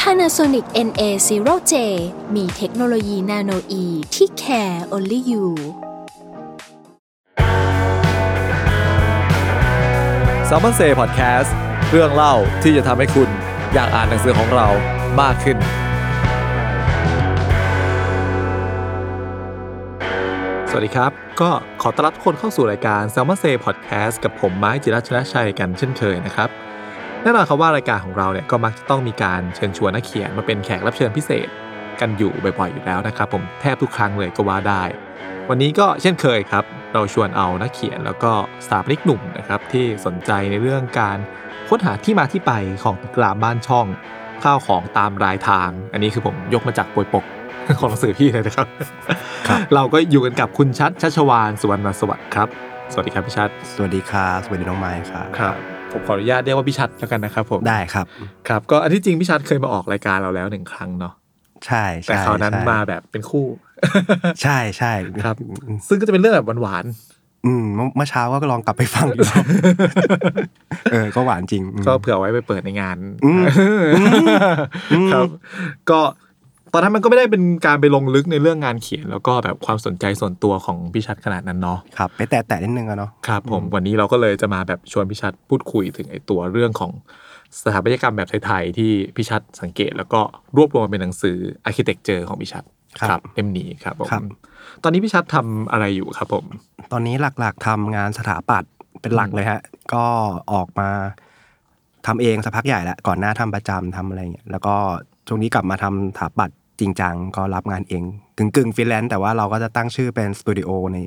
[0.00, 1.74] Panasonic NA0J
[2.34, 5.44] มีเทคโนโลยีนาโนอีที่ care only you
[10.48, 11.50] s ซ l m o n Say Podcast
[11.90, 13.28] เรื่องเล่าที่จะทำให้คุณ
[13.74, 14.68] อยากอ่านหนังสือของเรา
[15.20, 15.58] มากขึ้น
[20.70, 21.50] สวัสดีครับ ก็
[21.82, 26.63] ขอต้อนรับทุกคนเข้าสู่รายการ s ซ l m o n Say Podcast กับผมไม้จิรัชนชัยกันเช่นเคยนะครับ
[27.24, 31.48] แน่นอนครับว่ารายการของเราเนี่ยก็มักจะต้องมีการเชิญชวนนักเขียนมาเป็นแขกรับเชิญพิเศษ
[32.00, 34.82] กันอยู่บ่อยๆอยู่แล้วนะครับ ผมแทบทุกครั้งเลยก็ว่าได้
[35.48, 38.32] วันนี้ก็เช่นเคยครับ เราชวนเอานักเขียนแล้วก็
[38.64, 41.18] สถาปนิกหนุ่มนะครับที่สนใจในเรื่องการ
[41.68, 42.52] ค้นหาที่มาที่ไป
[42.84, 43.86] ของตึกรามบ้านช่อง
[44.42, 47.24] ข้าวของตามรายทาง อันนี้คือผมยกมาจากปวยปก
[47.78, 48.66] ของหนังสือพี่เลยนะครับ
[49.74, 52.48] เราก็อยู่กันกับคุณชัดชัชวานสุวรรณสวัสดิ์ครับ
[52.92, 55.56] สวัสดีครับพี่ชัด สวัสดีครับ สวัสดีน้องไม้ครับครับ
[55.94, 58.06] ผมขออนุญาตเรียกว่าพี่ชัดแล้วกันนะครับผมได้ครับ
[58.48, 61.14] ครับ ก็อันที่จริงพี่ชัดเคยมาออกรายการเราแล้วหนึ่งครั้งเนาะ
[61.66, 63.46] ใช่ใช่แต่คราวนั้นใช่มาแบบเป็นคู่
[64.42, 64.92] ใช่ใช่
[65.24, 65.36] ครับ
[65.88, 66.84] ซึ่งก็จะเป็นเรื่องแบบหวาน
[67.46, 69.26] อืมเมื่อเมื่อเช้าก็ลองกลับไปฟังอยู่
[70.92, 73.42] เออ ก็หวานจริงอืมๆก็เผื่อไว้ไปเปิดในงานอืม
[73.96, 75.24] อืมครับ
[75.90, 76.00] ก็
[76.74, 86.92] ตอนนั้นมันก็ไม่ได้เป็นการไปลงลึกในเรื่องงานเขียน แล้วก็แบบความสนใจส่วนตัวของพี่ชัดขนาดนั้นเนาะครับไปแตะๆนิดนึงอะเนาะครับผมวันนี้เราก็เลยจะมาแบบชวนพี่ชัดพูดคุยถึงไอ้ตัวเรื่องของ
[87.62, 90.20] สถาปัตยกรรมแบบไทยๆที่พี่ชัดสังเกต แล้วก็
[90.56, 91.36] รวบรวมมาเป็นหนังสือ
[91.68, 92.64] Architecture ของพี่ชัด
[93.34, 94.08] เล่มนี้ครับผม
[94.82, 96.44] ตอนนี้พี่ชัดทำอะไรอยู่ครับผม
[96.92, 99.60] ตอนนี้หลักๆทำงานสถาปัตย์เป็นหลักเลยฮะ
[99.94, 100.04] ก็
[100.52, 100.88] ออกมา
[102.06, 104.74] ทำเองสักพักใหญ่แล้วก่อนหน้าทำประจำทำอะไรเงี้ยแล้วก็
[105.28, 108.02] ช่วงนี้กลับมาทำสถาปัตย์ จริงจังก็รับงานเอง
[108.38, 110.98] กึ่งกึ่งฟรีแลนซ์แต่ว่าเราก็จะตั้งชื่อเป็นสตูดิโอใน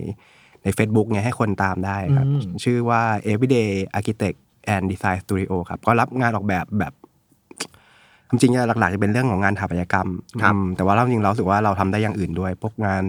[0.63, 3.01] ใน Facebook ไงให้คนตามได้ครับอืมชื่อว่า
[3.31, 4.37] Everyday Architect
[4.73, 6.93] and Design Studio ครับ ก็รับงานออกแบบแบบ
[8.29, 10.09] จริงๆหลักๆจะเป็นเรื่องของงานสถาปัตยกรรม
[10.41, 13.03] ครับอืมแต่ว่าเราจริงๆเรารู้สึกว่าเราทำได้อย่างอื่นด้วย พวกงาน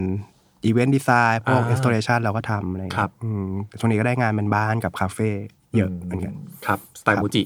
[0.65, 5.30] event design พวกอ่า installation เราก็ทำอะไรอย่างครัเงี้บอืมแต่ช่วงนี้ก็ได้งานเป็นบ้านกับคาเฟ่
[5.76, 6.34] เยอะเหมือนกัน
[6.66, 7.42] ครับ สไตล์ครับมูจิ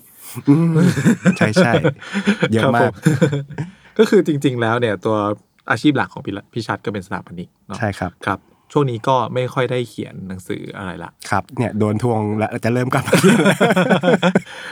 [0.48, 0.74] อืม
[1.38, 1.72] ใช่ใช่
[2.52, 2.92] เยอะครับมาผก
[3.98, 5.16] ก็คือจริง ๆ แล้วเนี่ยตัว
[5.70, 8.38] อาชีพหลักของพี่ละพี่ชัดก็เป็นสถาปนิกเนาะใช่ครับครับ
[8.72, 13.58] ช่วงนี้ก็ไม่ค่อยได้เขียนหนังสืออะไรละครับเนี่ยโดนทวงแล้วจะเริ่มกลับมาเขียนแล้ว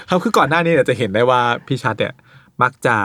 [0.09, 2.15] ครับคือก่อนหน้านี้เนี่ยจะเห็นได้ว่าพี่ชัดเนี่ย
[2.63, 2.97] มักจะ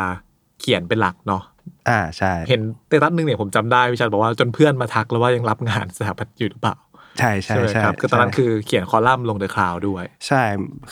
[0.60, 1.44] เขียนเป็นหลักเนาะ
[1.90, 6.76] อ่าใช่ เห็นเตตัสหนึ่งเนี่ยผมจำได้พี่ชัดบอกว่าจนเพื่อนมาทักแล้วว่ายังรับงานสถาปัตย์อยู่หรือเปล่า
[7.20, 10.42] ใช่ใช่ไหมใช่ครับคือตอนนั้นใช่คือเขียนคอลัมน์ลงเดอะคลาวด้วย ใช่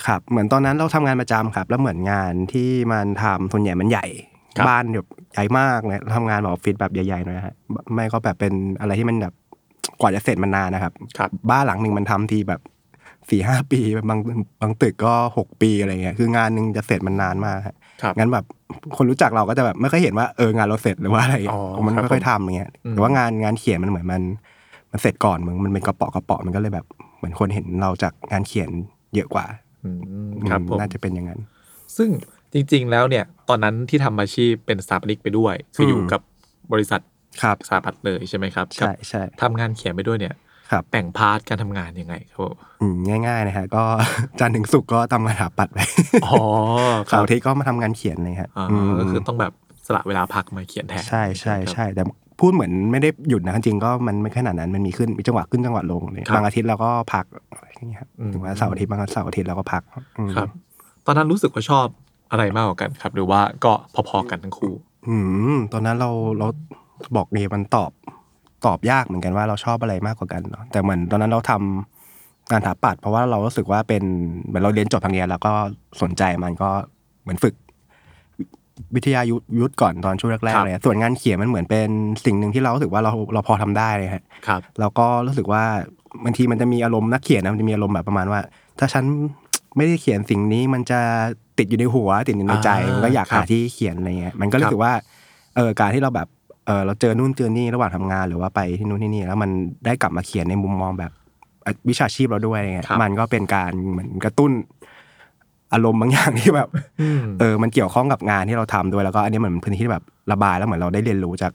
[0.06, 7.56] ครับ เหมือนตอนนั้นเราทำงานประจำครับ แล้วเหมือนงานที่มันทำส่วนใหญ่มันใหญ่ครั บบ้านแบบใหญ่มากเลยทำงานแบบออฟฟิศแบบใหญ่ๆหน่อยนะฮะ
[7.94, 9.34] ไม่ก็แบบเป็นอะไรที่มันแบบ
[10.02, 12.62] กว่าจะเสร็จมันนานนะครับครับบ้านหลังหนึ่งมันทำทีแบบ
[13.30, 14.20] สี่ห้าปีบาง
[14.62, 18.46] บางตึกก็หกปีอะไรเงี้ยคืองานหนึ่งจะเสร็จมันนานมากฮะครับงั้นแบบ
[18.98, 24.22] คนรู้จักเราก็จะแบบไม่ค่อยเห็นว่าเอองานเราเสร็จหรือว่าอะไรเงี้ยอ๋อมันครับไม่ค่อยทำอย่างเงี้ยอืมแต่ว่างานงานเขียนมันเหมือนมัน
[24.92, 26.86] มันเสร็จก่อนมึงมันเป็นกระเป๋อกระเป๋อมันก็เลยแบบ
[27.18, 28.70] เหมือนคนเห็นเราจากงานเขียน
[29.16, 29.46] เยอะกว่า
[29.84, 30.00] อืม
[30.50, 31.40] ครับอืมผมน่าจะเป็นอย่างนั้น
[31.98, 32.10] ซึ่ง
[32.54, 36.22] จริง ๆ แล้วเนี่ยตอนนั้นที่ทำอาชีพเป็นสถาปนิกไปด้วย คืออยู่อืมกับ
[36.74, 37.02] บริษัท
[37.44, 40.36] ครับสถาปัตย์เลยใช่ไหมครับใช่ใช่กับทำงานเขียนไปด้วยเนี่ย
[40.72, 42.96] ครับแบ่ง part การทำงานยังไงครับผมอืม
[43.28, 43.84] ง่ายๆนะฮะก็
[44.40, 45.80] จันทร์ถึงศุกร์ก็ทำงานสถาปัตย์ไป
[46.26, 46.36] อ๋อ
[47.10, 49.54] คเสาร์อาทิตย์ก็มาทำงานเขียนเลยฮะอ่าอืมก็คือต้องแบบ
[49.88, 52.04] สละเวลาพักมาเขียนแทนใช่ใช่ไหมครับใช่แต่
[52.40, 59.82] พูดเหมือนไม่ได้หยุดนะจริงๆก็มันไม่ขนาดนั้นมันมีขึ้นมีจังหวะขึ้นจังหวะลงเลยครับบางอาทิตย์เราก็พักอะไรอย่างเงี้ยครับอืมถึงว่าเสาร์อาทิตย์บางเสาร์อาทิตย์เราก็พัก
[60.18, 60.48] อืมครับ
[61.06, 61.88] ตอนนั้นรู้สึกว่าชอบ
[62.34, 63.72] อะไรมากกว่ากันครับ หรือว่าก็
[64.10, 64.74] พอๆกันทั้งคู่
[65.08, 65.16] อื
[65.56, 66.48] มตอนนั้นเราเรา
[67.16, 67.92] บอกเดีมันตอบ
[68.66, 74.04] ตอบยากเหมือนกันว่าเราชอบอะไรมากกว่ากันเนาะแต่เหมือนตอนนั้นเราทำงานถาปัดเพราะว่าเรารู้สึกว่าเป็น
[74.46, 75.54] เหมือนเราเรียนจบทางเรียนแล้วก็
[76.02, 76.70] สนใจมันก็
[77.24, 77.54] เหมือนฝึก
[78.96, 81.90] วิทยายุทธยุทธก่อนตอนช่วงแรกครัๆบเลยส่วนงานเขียนมันเหมือนเป็น
[82.26, 85.64] สิ่งหนึ่งที่เรารู้สึกว่าเราเราพอทำได้เลยฮะครับเราก็รู้สึกว่า
[86.24, 88.40] บางทีมันจะมีอารมณ์นักเขียนนะมันจะมีอารมณ์แบบประมาณว่า
[88.80, 89.04] ถ้าฉัน
[89.76, 91.00] ไม่ได้เขียนสิ่งนี้มันจะ
[91.58, 94.94] ติดอยู่ในหัวติดอยู่ในใจอ่ามัมันก็อยากครัหาบที่เขียนอะไรเงี้ยมันก็รู้สึกว่า
[95.56, 96.28] เออการที่เราแบบ
[96.66, 99.50] เออเราเจอนู่นเจอนี่ระหว่างทำงานหรือว่าไปที่นู่นที่นี่แล้วมัน
[99.86, 101.12] ได้กลับมาเขียนในมุมมองแบบ
[101.90, 104.52] วิชาชีพเราด้วยอะไรเงี้ยครับมันก็เป็นการเหมือนกระตุ้น
[105.74, 106.70] อารมณ์บางอย่างที่แบบ
[107.02, 111.52] อืมเออมันเกี่ยวข้องกับงานที่เราทำด้วยแล้วก็อันนี้เหมือนพื้นที่ที่แบบระบายแล้วเหมือนเราได้เรียนรู้จาก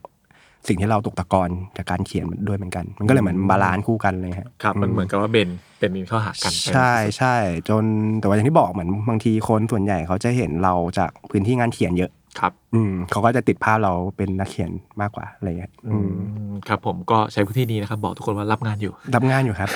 [0.66, 7.34] สิ่งที่เราตกตะกอนจากการเขียนด้วยเหมือนกัน มันก็เลยเหมือน balance คู่กันเลยฮะครับ มันเหมือนกับว่า blend in เข้าหากัน ใช่ใช่
[7.69, 7.84] จน
[8.20, 12.10] แต่ว่าอย่างที่บอกเหมือนบางทีคนส่วนใหญ่เขาจะเห็นเราจากพื้นที่งานเขียนเยอะ
[12.40, 14.70] ครับ อืมเขาก็จะติดภาพเราเป็นนักเขียน
[15.00, 19.69] มากกว่าอะไรเงี้ยอืมอืมครับผมก็ใช้พื้นที่นี้นะครับ บอกทุกคนว่ารับงานอยู่ รับงานอยู่ครับ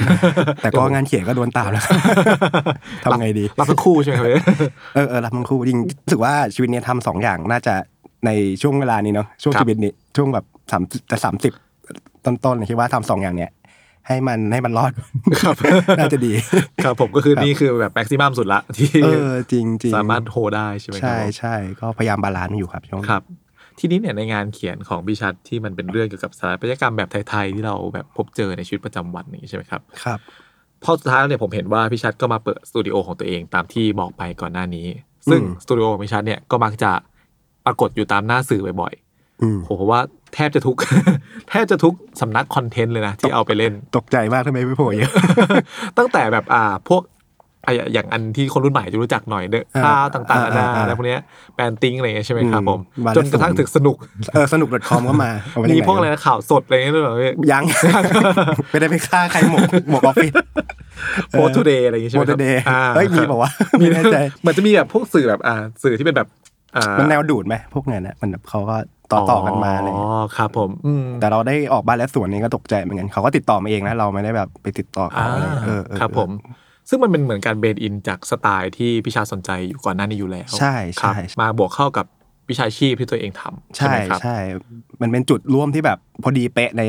[0.63, 1.85] แต่ก็งานเขียนก็โดนตามแล้ว
[3.05, 4.27] ทำไงดี รับทั้งคู่ใช่ไหมครับ
[4.95, 7.75] เออเออรับทั้งคู่จริงรู้สึกว่าชีวิตเนี้ยทำสองอย่างน่าจะ
[8.27, 8.31] ใน
[8.63, 11.53] ช่วงเวลานี้เนาะช่วงครับชีวิตนี้ช่วงแบบ สามจะสามสิบ
[12.25, 13.51] ต้นๆเลยคิดว่าทำสองอย่างเนี้ย
[14.09, 14.93] ให้มันให้มันรอด
[15.43, 15.55] ครับ
[15.99, 16.33] น่าจะดี
[16.85, 23.23] ครับผมก็คือนี่คือแบบ maximum สุดละที่เออจริงจริงสามารถโฮได้ใช่ไหมครัใช่ผมใช่ก็พยายาม balance อยู่ครับช่วงนี้ครับ
[23.79, 30.19] ทีนี้เนี่ยในงานเขียนของพี่ชัดที่มันเป็นเรื่องเกี่ยวกับสถาปัตยกรรมแบบไทยๆที่เราแบบพบเจอในชีวิตประจำวันนี้ใช่ไหมครับครับ
[30.85, 34.87] พอสุดท้ายแล้วเนี่ยผมเห็นว่าพี่ชัดก็มาเปิดสตูดิโอของตัวเองตามที่บอกไปก่อนหน้านี้
[35.31, 36.93] ซึ่งอืมสตูดิโอของพี่ชัดเนี่ยก็มักจะ
[37.67, 38.95] ปรากฏอยู่ตามหน้าสื่อบ่อย
[39.43, 40.01] อืมๆผมว่า
[40.35, 40.77] แทบจะทุก
[41.49, 45.13] แทบจะทุกสำนักคอนเทนต์เลยนะที่เอาไปเล่นตกใจมากทำไมไม่โผล่เยอะ
[45.99, 47.03] ตั้งแต่แบบอ่าพวก
[47.67, 51.21] อะอย่างอันที่คนรุ่นใหม่จะรู้จักหน่อยเด้ออ่าข้าวต่างๆนานาอ่าอ่าอะไรพวกเนี้ย
[51.55, 53.97] แปลนติ้งอะไรเงี้ยใช่ไหมครับอืมผมมาจนกระทั่งได้สูงถึงสนุก
[54.35, 57.63] เออสนุก .com ก็มาเอาไว้มีที่หนพวกอะไรนะข่าวสดอะไรเงี้ยด้วยเหรอพี่ยัง
[58.71, 60.33] ไม่ได้ไปฆ่าใครหมกหมกออฟฟิศ
[61.31, 66.52] โพสทูเดย์อะไรอย่างงี้ใช่โมไหมคเดรับเดย์อ่าเฮ้ยมีบอกว่าไม่แน่ใจเหมือนจะมีแบบพวกสื่อแบบอ่าสื่อที่เป็นแบบอ่า
[66.99, 68.77] มันแนวดูดไหมพวกนั้นนะมันแบบเขาก็
[69.13, 76.31] ต่อต่อกันมาอะไรอย่างอ๋เลยอครับผมอืมแต่เราได้ออกบ้านและสวนนี้ก็ตกใจเหมือนกันเขาก็ติดต่อมาเองนะเราไม่ได้แบบไปติดต่อเขาอ่าอะไรเออเออครับผม
[76.89, 82.07] ซึ่งมันเป็นเหมือนการเบนอินจากสไตล์ที่พี่ชาสนใจอยู่ก่อนหน้านี้อยู่แล้ว ใช่ครับใช่มาบวกเข้ากับ
[82.51, 84.37] วิชาชีพที่ตัวเองทำใช่ใช่ไหมครับใช่
[85.01, 86.83] มันเป็นจุดร่วมที่แบบพอดีเป๊ะใน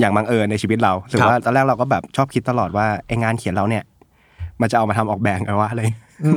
[0.00, 3.84] อย่างบังเอิญในชีวิตเราถือครับว่าตอนแรกเราก็แบบชอบคิดตลอดว่าไองานเขียนเราเนี่ย
[4.60, 5.82] มันจะเอามาทำออกแบบกันว่าอะไร
[6.26, 6.32] อื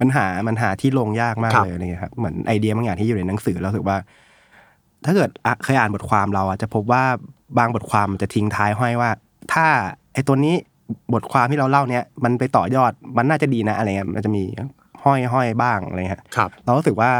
[0.00, 3.96] มมันหามันหาที่ลงยากมากครับเลยอะไรเงี้ยครับเหมือนไอเดียบางอย่างที่อยู่ในหนังสือเราถือว่า
[5.04, 7.04] ถ้าเกิดอะเคยอ่านบทความเราอะจะพบว่า
[7.58, 9.10] บางบทความมันจะทิ้งท้ายห้อยว่า
[9.52, 9.66] ถ้า
[10.14, 10.54] ไอตัวนี้
[11.14, 14.42] บทความที่เราเล่าเนี่ยมันไปต่อยอดมันน่าจะดีนะอะไรเงี้ยมันจะมี
[15.04, 17.10] ห้อยห้อยบ้างอะไรเงี้ยครับเรารู้สึกว่า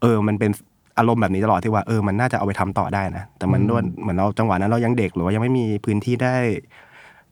[0.00, 0.50] เออมันเป็น
[0.98, 6.36] อารมณ์แบบนี้ตลอดที่ว่าเออมันน่าจะเอาไปทำต่อได้นะแต่มันอืมด้วยเหมือนเราจังหวะนั้นเรายังเด็กหรือว่ายังไม่มีพื้นที่ได้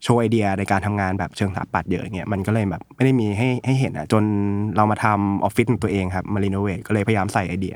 [0.03, 4.23] โชว์ไอเดียในการทำงานแบบเชิงสถาปัตย์เยอะเงี้ยมันก็เลยแบบไม่ได้มีให้ให้เห็นอะจน
[4.75, 7.75] เรามาทำออฟฟิศของตัวเองครับมารีโนเวทก็เลยพยายามใส่ไอเดีย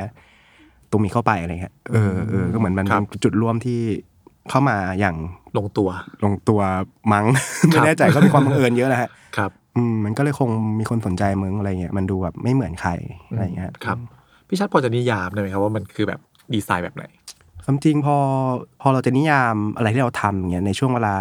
[0.91, 3.79] ตรงนี้เข้าไปอะไรเงี้ยเออเออก็เหมือนมันครับเป็นจุดร่วมที่
[4.49, 5.15] เข้ามาอย่าง
[5.57, 5.89] ลงตัว
[6.23, 6.61] ลงตัว
[7.13, 7.25] มั้ง
[7.73, 10.49] ครัไม่บแน่ใจก็มีความบังเอิญเยอะนะฮะครับอืมมันก็เลยคง
[10.79, 12.91] มีคนสนใจมึงอะไรเงี้ยมันดูแบบไม่เหมือนใคร
[13.29, 13.97] อะไรเงี้ยครับ
[14.47, 16.19] พี่ชัดพอจะนิยามได้ไหมครับว่ามันคือแบบ
[16.53, 17.03] ดีไซน์แบบไหน
[17.65, 18.15] ความจริงพอ
[18.81, 21.15] พอเราจะนิยามอะไรที่เราทำอย่างเงี้ยในช่วงเวลา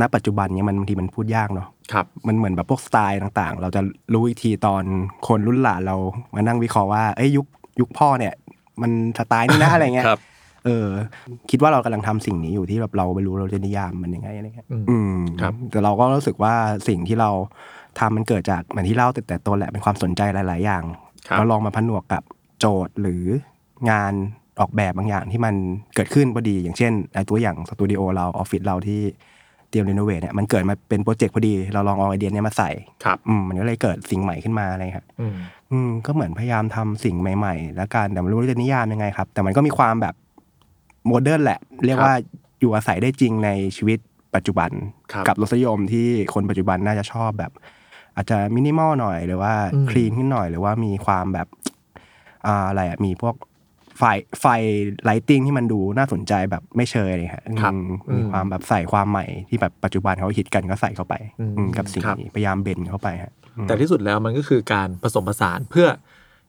[0.00, 3.80] ณปัจจุบันเนี้ยมันบางทีมันพูดยากเนาะครับมันเหมือนแบบพวกสไตล์ต่างๆ เราจะ
[4.14, 4.82] รู้อีกทีตอน
[5.28, 5.96] คนรุ่นหลานเรา
[6.34, 7.46] มานั่งวิเคราะห์ว่าเอ้ยยุค
[7.80, 8.34] ยุคพ่อเนี่ย
[8.82, 10.20] มันสไตล์นี่นะอะไรเงี้ยครับ
[10.64, 10.88] เออ
[11.50, 16.54] คิดว่าเรากำลังทำสิ่งนี้อยู่ที่แบบเราไม่รู้เราจะนิยามมันยังไงอะไรเงี้ยอืมอืมครับ แต่เราก็รู้สึกว่า
[16.88, 17.30] สิ่งที่เรา
[17.98, 20.82] ทำมันเกิดจากเหมือนที่เล่าแต่แต่ต้นแหละเป็นความสนใจหลาย ๆ อย่าง
[21.28, 22.22] ครับแล้วลองมาผนวกกับ
[22.60, 23.24] โจทย์หรือ
[23.90, 24.12] งาน
[24.60, 25.54] ออกแบบบางอย่างที่มัน
[25.94, 29.00] เกิดขึ้นพอดี อย่างเช่นไอ้ตัวอย่างสตูดิโอเราออฟฟิศเราที่
[29.70, 32.70] เตรียม renovate เนี่ยมันเกิดมาเป็น project พอดี เราลองเอาไอเดียเนี้ยมาใส่
[33.04, 35.34] ครับอืมมันก็เลยเกิดสิ่งใหม่ขึ้นมาอะไรครับอืม
[35.72, 40.14] อืมก็เหมือนพยายามทำสิ่งใหม่ๆ แล้วกันแต่ไม่รู้ว่าจะนิยามยังไงครับ แต่มันก็มีความแบบ
[41.06, 42.14] modern แหละ เรียกว่า
[42.60, 43.98] อยู่อาศัยได้จริงในชีวิต
[44.34, 44.70] ปัจจุบัน
[45.12, 47.52] ครับกับรสนิยมที่คนปัจจุบันน่าจะชอบแบบ
[48.16, 51.48] อาจจะมินิมอลหน่อยหรือว่าอืม clean ขึ้นหน่อยหรือว่ามีความแบบ
[52.46, 53.34] อ่าอะไรอะมีพวก
[53.98, 54.04] ไฟ
[54.40, 54.46] ไฟ
[55.04, 65.86] lighting ที่มันดูน่าสนใจแบบไม่เชยเลยครับครับอืมอืมมีความแบบใส่ความใหม่ที่แบบปัจจุบันเขาฮิตกันก็ใส่เข้าไปอืมอืมกับสิ่งครับนี้พยายาม blend เข้าไปฮะอืมแต่ที่สุดแล้วมันก็คือการผสมผสานเพื่อ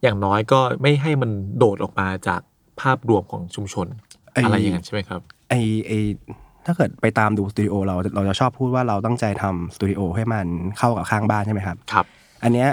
[0.04, 2.42] อย่างน้อยก็ไม่ให้มันโดดออกมาจาก
[2.82, 3.88] ภาพรวมของชุมชน
[4.34, 5.54] ไอ้อะไรอย่างนั้นใช่ไหมครับไอ
[5.88, 5.92] ไอ
[6.66, 12.06] ถ้าเกิดไปตามดูสตูดิโอเราเราจะชอบพูดว่าเราตั้งใจทำสตูดิโอให้มันเข้ากับข้างบ้านใช่ไหมครับครับ
[12.44, 12.70] อันเนี้ย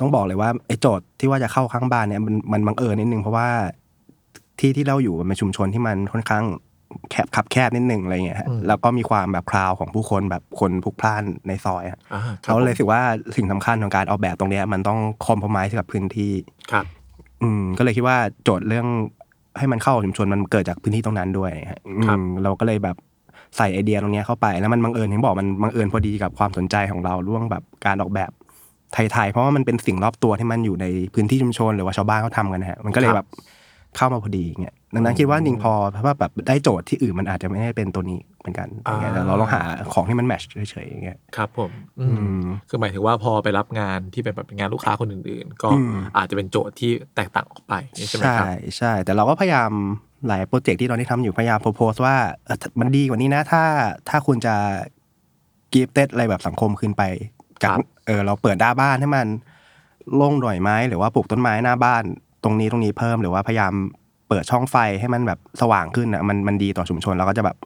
[0.00, 3.48] ต้องบอกเลยว่าไอโจทย์ที่ว่าจะเข้าข้างบ้านเนี่ยมันมันบังเอิญนิดนึงเพราะว่า
[4.60, 6.44] ที่ที่เราอยู่มันเป็นชุมชนที่มันค่อนข้าง
[7.10, 13.00] แคบขับแคบนิดนึงอะไรเงี้ยฮะอืมแล้วก็มีความแบบคราวของผู้คนแบบคนพลุกพล่านในซอยอะอ่าครับเขาเลยรู้สึกว่า
[13.36, 16.32] สิ่งสำคัญของการออกแบบตรงเนี้ยมันต้องคอมพ o ไม s e กับพื้นที่
[16.72, 16.84] ครับ
[17.42, 18.86] อืมก็เลยคิดว่าโจทย์เรื่อง
[19.58, 22.96] ให้มันเข้ากับชุมชนมันเกิดจากพื้นที่ตรงนั้นด้วยฮะอืมครับเราก็เลยแบบ
[23.56, 28.30] ใส่ไอเดียตรงเนี้ยเข้าไปแล้วมันบังเอิญที่บอกมันบังเอิญพอดีกับความสนใจของเราเรื่องแบบการออกแบบ
[28.92, 33.26] ไทยๆเพราะว่ามันเป็นสิ่งรอบตัวที่มันอยู่ในพื้นที่ชุมชนหรือว่าชาวบ้านเขาทำกันนะฮะมันก็เลยแบบ
[33.96, 47.74] เข้ามาพอดีอย่างเงี้ยดังนั้นคิดว่าจริงพอเพราะว่าแบบได้โจทย์ที่อื่นมันอาจจะไม่ได้เป็นตัวนี้เหมือนกันอย่างเงี้ยแต่เราลองหาของที่มัน match เฉยๆอย่างเงี้ยครับผมอืมอืมคือหมายถึงว่าพอไปรับงานที่เป็นแบบเป็นงานลูกค้าคนอื่นๆ ก็อืมอาจจะเป็นโจทย์ที่แตกต่างออกไป
[48.08, 48.46] ใช่ไหมใช่ครับ
[48.78, 49.70] ใช่แต่เราก็พยายาม
[50.26, 52.16] หลาย project ที่เราได้ทำอยู่พยายาม propose ว่า
[52.46, 53.62] เออมันดีกว่านี้นะถ้า
[54.08, 54.54] ถ้าคุณจะ
[55.72, 57.02] give back อะไรแบบสังคมขึ้นไป
[57.62, 59.26] จากครับเออเราเปิดด้านบ้านให้มัน
[60.14, 62.04] โล่งหน่อยไหมหรือว่าปลูกต้นไม้หน้าบ้าน
[62.44, 63.72] ตรงนี้ตรงนี้เพิ่มหรือว่าพยายาม
[64.28, 67.56] เปิดช่องไฟให้มันแบบสว่างขึ้นอะมันมันดีต่อชุมชนเราก็จะแบบ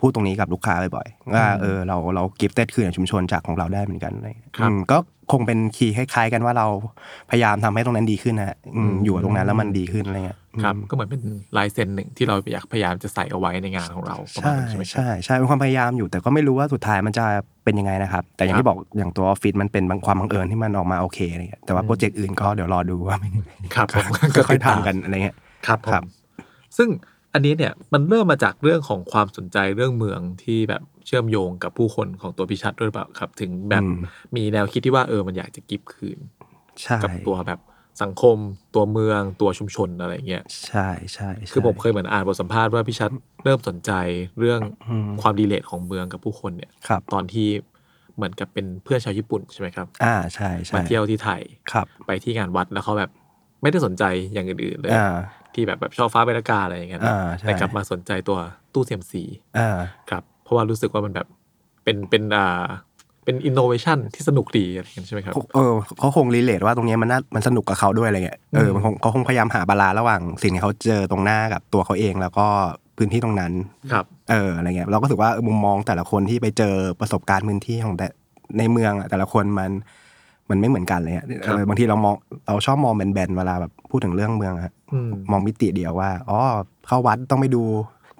[0.00, 4.98] พูดตรงนี้กับลูกค้าบ่อยๆว่าเออเราเรา give back คืนกับชุมชนจากของเราได้เหมือนกันอะไรอย่างเงี้ยครับอืมก็
[5.32, 6.66] คงเป็น key คล้ายๆ กันว่าเรา
[7.30, 11.22] พยายามทำให้ตรงนั้นดีขึ้นนะฮะอืมอยู่กับตรงนั้นแล้วมันดีขึ้นอะไรเงี้ย ครับอืมก็เหมือนเป็น
[11.56, 17.24] ลายเซ็นหนึ่งที่เราอยากพยายามจะใส่เอาไว้ในงานของเราประมาณใช่นั้นใช่ไหมครับใช่ใช่เป็นความพยายามอยู่แต่ก็ไม่รู้ว่าสุดท้ายมันจะ
[17.64, 25.36] เป็นยังไงนะครับ แต่อย่างครับที่บอกอย่างตัวออฟฟิศมันเป็นบางความบังเอิญที่มันออกมาโอเคอะไรเงี้ยแต่ว่า project อื่นก็เดี๋ยวรอดูว่าเป็นยังไงครับผมก็ค่อยๆทำกันอะไรเงี้ย
[25.66, 26.02] ครับผครัมบ
[26.76, 26.88] ซึ่ง
[27.34, 33.82] อันนี้เนี่ยมันเริ่มมาจากเรื่องของความสนใจเรื่องเมืองที่แบบเชื่อมโยงกับผู้คนของตัวพิชัดด้วยหรือเปล่าครับ ถึงแบบ
[34.36, 36.18] มีแนวคิดที่ว่าเออมันอยากจะกิฟคืน
[36.82, 37.60] ใช่กับตัวแบบ
[38.02, 38.36] สังคม
[38.74, 43.10] ตัวเมืองตัวชุมชนอะไรเงี้ยใช่ใช่ใช่คือผมเคยเหมือนอ่านบทสัมภาษณ์ว่าพี่ชัด
[43.44, 43.92] เริ่มสนใจ
[44.38, 47.48] เรื่องอืมความดีเลทของเมืองกับผู้คนเนี่ยครับตอนที่
[48.16, 51.40] เหมือนกับเป็นเพื่อนชาวญี่ปุ่นใช่ไหมครับ อ่าใช่ใช่มาเที่ยวที่ไทย
[51.72, 53.10] ครับไปที่งานวัดแล้วเขาแบบ
[53.62, 55.16] ไม่ได้สนใจอย่างอื่นๆเลยอ่า
[55.54, 58.38] ที่แบบแบบชอบฟ้าเบรากาอะไรอย่างเงี้ยนะอ่าใช่แต่กลับมาสนใจตัว
[58.72, 59.22] ตู้เซียมซี
[59.58, 59.78] อ่า
[60.10, 61.26] ครับ เพราะว่ารู้สึกว่ามันแบบ
[61.84, 62.64] เป็นเป็นอ่า
[63.26, 72.46] เป็นอินโนเวชันที่สนุกดีอะไรอย่างเงี้ยใช่ไหมครับเออเขาคง relate ว่าตรงเนี้ยมันน่ามันสนุกกับเขาด้วยอะไรเงี้ยเออมันคงเขาคงพยายามหา balance ระหว่างสิ่งที่เขาเจอตรงหน้ากับตัวเขาเองแล้วก็
[72.98, 73.52] พื้นที่ตรงนั้น
[73.92, 78.06] ครับเอออะไรเงี้ยเราก็รู้สึกว่าเออมุมมองแต่ละคนที่ไปเจอประสบการณ์พื้นที่ของแต่
[78.58, 79.70] ในเมืองอะแต่ละคนมัน
[80.50, 82.14] มันไม่เหมือนกันเลยอะครับเออบางทีเรามอง
[82.46, 86.38] เราชอบมองแบนๆเวลาแบบพูดถึงเรื่องเมืองอะอืมมองมิติเดียวว่าอ๋อ
[86.86, 87.62] เข้าวัดต้องไปดู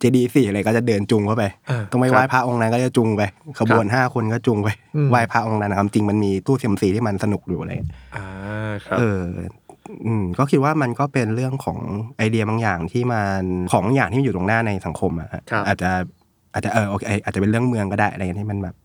[0.00, 3.22] เจดีย์สี่อะไรก็จะเดินจุงเข้าไปอ่าต้องไปครับไหว้พระองค์นั้นก็จะจุงไป
[3.58, 7.72] ขบวนครับห้าคนก็จุงไปอืมไหว้พระองค์นั้นนะครับจริงมันมีตู้เซียมซีที่มันสนุกอยู่อะไร
[8.16, 8.26] อ่า
[8.86, 9.22] ครับเออ
[10.06, 11.78] อืมก็คิดว่ามันก็เป็นเรื่องของ
[12.16, 15.90] ไอเดียบางอย่างที่มันของบางอย่างที่มันอยู่ตรงหน้าในสังคมอะฮะครับอาจจะ
[16.54, 18.76] อาจจะเออโอเคอาจจะเป็นเรื่องเมืองก็ได้อะไรที่มันแบบ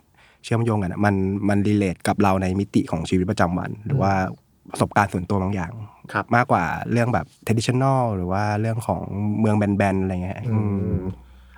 [0.43, 1.15] เชื่อมโยงกันอะมัน
[1.49, 4.11] มัน relate กับเราในมิติของชีวิตประจำวัน หรือว่า
[4.71, 5.71] ประสบการณ์ส่วนตัวบางอย่าง
[6.13, 9.01] ครับมากกว่าเรื่องแบบ traditional หรือว่าเรื่องของ
[9.39, 10.59] เมืองแบนๆอะไรเงี้ยอือื
[10.91, 11.01] มม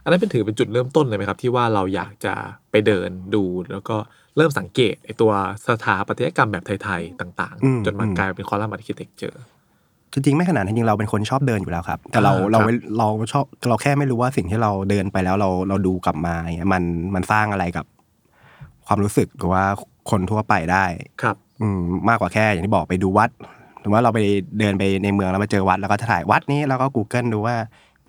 [0.03, 2.33] อันนั้นเป็นถือเป็นจุดเริ่มต้นเลยไหมครับ ที่ว่าเราอยากจะ
[2.71, 3.95] ไปเดินดูแล้วก็
[4.37, 5.31] เริ่มสังเกตไอตัว
[5.67, 9.35] สถาปัตยกรรมแบบไทยๆต่างอืมๆจนมากลายเป็นคอลัมน์อาร์เคเต็กเจอ
[10.13, 16.83] จริงๆไม่ขนาดนั้นจริงๆเราเป็นคนชอบเดินอยู่แล้วครับ แต่เราอ่าเราครับไม่เราชอบเราแค่ไม่รู้ว่าสิ่งที่เราเดินไปแล้วเราเราดูกลับมาอย่างเงี้ยมัน
[17.15, 17.85] มันสร้างอะไรกับ
[18.87, 19.63] ความรู้สึกหรือว่า
[20.09, 20.85] คนทั่วไปได้
[21.21, 21.79] ครับ อืม
[22.09, 23.29] มากกว่าแค่อย่างที่บอกไปดูวัด
[23.83, 24.19] หรือว่าเราไป
[24.59, 27.55] เดินไปในเมืองแล้วมาเจอวัดแล้วก็ถ่ายวัดนี้แล้วก็ Google ดูว่า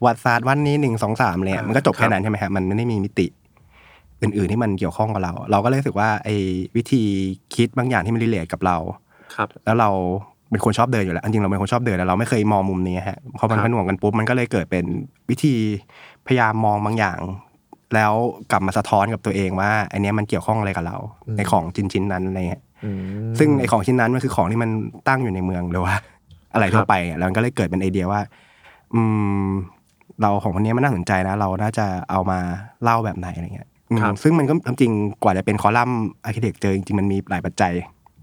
[0.05, 3.27] วัดศาสตร์วัดนี้หนึ่งสองสามเลยอ่ามัมันก็จบครัแค่บนั้นใช่ไหมครับมันไม่ได้มีมิติ
[4.23, 6.35] อื่นๆที่มันเกี่ยวข้องกับเรา เราก็เลยรู้สึกว่าไอ้
[6.77, 7.03] วิธี
[7.55, 8.77] คิดบางอย่างที่มันรีเลทกับเรา
[9.35, 9.91] ครับ แล้วเรา
[10.51, 14.85] เป็นคนชอบเดินอยู่แล้วจริงๆเราเป็นคนชอบเดินแล้วเราไม่เคยมองมุมนี้ฮะพอมันครับผนวกกันปุ๊บมันก็เลยเกิดเป็น
[15.31, 15.55] วิธี
[16.27, 17.19] พยายามมองบางอย่าง
[17.95, 18.13] แล้ว
[18.51, 20.97] กลับมาสะท้อนกับตัวเองว่าอันเนี้ยมันเกี่ยวข้องอะไรกับเรา
[21.37, 22.64] ในของชิ้นชิ้นๆนั้นอะไรเงี้ยอืม
[23.39, 24.71] ซึ่งไอของชิ้นนั้นมันคือของที่มัน
[25.09, 25.95] ตั้งอยู่ในเมืองหรือว่า
[26.53, 28.21] อะไรทั่ควรับไปอะแล้วมันก็เลยเกิดเป็นไอเดียว่า
[28.95, 29.01] อื
[29.45, 29.47] ม
[30.21, 32.39] เราของคนนี้มันน่าสนใจนะ เราน่าจะเอามา
[32.83, 37.73] เล่าแบบไหนอะไรเงี้ยอืมครับซึ่งมันก็จริงๆกว่าจะเป็นคอลัมน์อาร์เคเต็กเจอจริงๆมันมีหลายปัจจัย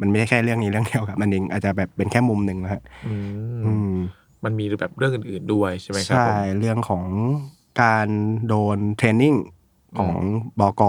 [0.01, 3.93] มันไม่ใช่แค่เรื่องนี้เรื่องเดียวครับ มันเองอาจจะแบบเป็นแค่มุมหนึ่งนะฮะอืมอืม
[4.45, 7.05] มันมีแบบเรื่องอื่น ๆด้วยใช่ไหมครับใช่ผมเรื่องของ
[7.81, 8.07] การ
[8.47, 9.33] โดน training
[9.99, 10.15] ของ
[10.59, 10.81] บก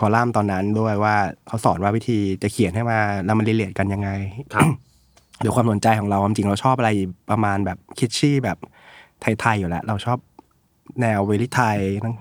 [0.00, 1.14] คอลัมน์ตอนนั้นด้วยว่า
[1.46, 4.10] เขาสอนว่าวิธีจะเขียนให้มาแล้วมัน relate กันยังไง
[4.54, 4.68] ครับ
[5.40, 6.90] เดี๋ยวความสนใจของเราความจริงเราชอบอะไร
[7.30, 8.58] ประมาณแบบ kitschy แบบ
[9.40, 10.18] ไทยๆอยู่แล้ว เราชอบ
[11.00, 12.14] แนว very ไทยทั้ง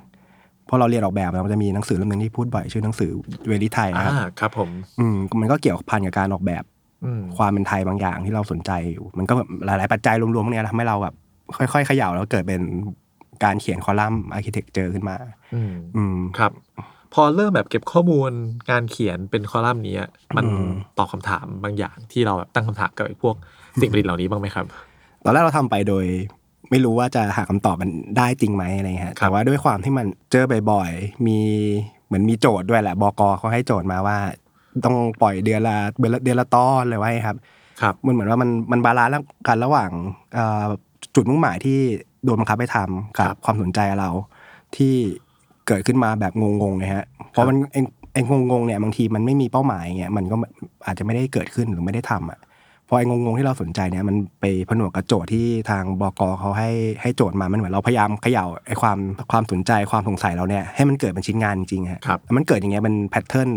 [0.66, 3.12] เพราะเราเรียนออกแบบมันจะมีหนังสือเล่มหนึงที่พูดบ่อยชื่อหนังสือ
[3.48, 6.64] เวลิไทยอ่านะครับครับผมอืมมันก็เกี่ยวพันกับการออกแบบ
[7.06, 11.16] อืมความเป็นไทยบางอย่างที่เราสนใจอยู่มันก็แบบหลาย ๆ ปัจจัยรวมๆพวกเนี้ยทำให้เราแบบ
[11.58, 12.62] ค่อยๆเขย่าแล้วเกิดเป็น
[13.44, 15.18] การเขียนคอลัมน์อาร์เคเต็กเจอขึ้นมา
[15.56, 16.52] อืมอืมครับ
[17.14, 18.32] พอเริ่มแบบเก็บข้อมูล
[18.70, 19.98] การเขียนเป็นคอลัมน์นี้
[20.36, 23.36] มันอืมตอบคำถามบางอย่างที่เราแบบตั้งคำถามกับไอ้พวก
[23.82, 24.66] สิ่งประดิษฐ์เหล่านี้บ้างไหมครับ
[25.24, 26.06] ตอนแรกเราทำไปโดย
[26.70, 31.40] ไม่รู้ว่าจะหาคำตอบมันได้จริงไหมอะไรเงี้ยครับแต่ว่าด้วยความที่มันเจอบ่อยๆมี
[32.06, 34.18] เหมือนมีโจทย์ด้วยแหละบกเขาให้โจทย์มาว่า
[34.86, 37.38] ต้องปล่อยเดือนละเดือนละเดือนละตอนเลยว่าให้ครับ
[37.82, 39.90] ครับมันเหมือนว่ามันมัน balance กันระหว่าง
[40.34, 40.66] เอ่อ
[41.16, 41.80] จุดมุ่งหมายที่
[42.24, 44.10] โดนบังคับให้ทำกับความสนใจเรา
[44.78, 44.96] ที่
[45.68, 47.82] เกิดขึ้นมาแบบงงๆนะฮะเพราะมันไอ้
[48.14, 50.36] ไอ้งงๆเนี่ยบางทีมันไม่มีเป้าหมายเงี้ยมันก็
[50.86, 52.40] อาจจะไม่ได้เกิดขึ้นหรือไม่ได้ทำอะ
[52.88, 56.70] พอไอ้งงๆที่เราสนใจเนี่ยมันไปผนวกกับโจทย์ที่ทางบกเขาให้
[57.02, 58.98] ให้โจทย์มามันเหมือนเราพยายามเขย่าไอ้ความ
[59.32, 63.50] ความสนใจความสงสัยเราเนี่ยให้มันเกิดเป็นชิ้นงานจริงๆฮะครับแล้วมันเกิดอย่างเงี้ยเป็นแพทเทิร์น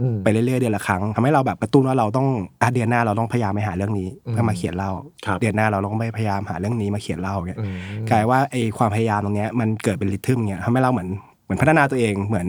[0.00, 2.26] อืมไปเรื่อยๆเดือนละครั้งทำให้เราแบบกระตุ้นว่าเราต้อง
[2.62, 4.90] อะเดือนหน้าเราต้องพยายามไปหาเรื่องนี้อืมเพื่อมาเขียนเล่า
[5.26, 12.48] ครับเดือนหน้าเราต้องไปพยายามหาเรื่องนี้มาเขียนเล่าเงี้ยอืมกลายว่าไอ้ความพยายามตรงเนี้ยมันเกิดเป็นริทึมเงี้ยทำให้เราเหมือนเห มือนพัฒนาตัวเองเหมือน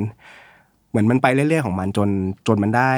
[0.92, 2.10] เหมือนมันไปเรื่อยๆของมันจน
[2.48, 2.92] จนมันได้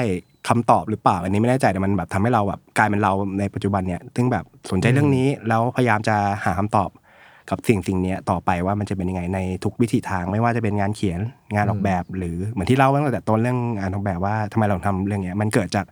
[0.48, 6.90] คำตอบหรือเปล่าอันนี้ไม่แน่ใจแต่มันแบบทำให้เราแบบกลายเป็นเราในปัจจุบันเนี่ยซึ่งแบบสนใจเรื่องนี้แล้วพยายามจะหาคำตอบ
[7.50, 11.20] กับสิ่งสิ่งเนี้ยต่อไปว่ามันจะเป็นยังไงในทุกวิถีทางไม่ว่าจะเป็นงานเขียน
[11.54, 15.86] งานออกแบบ หรือเหมือนที่เล่าตั้งแต่ต้นเรื่องงานออกแบบว่าทำไมเราทำเรื่องเนี้ยมันเกิดจาก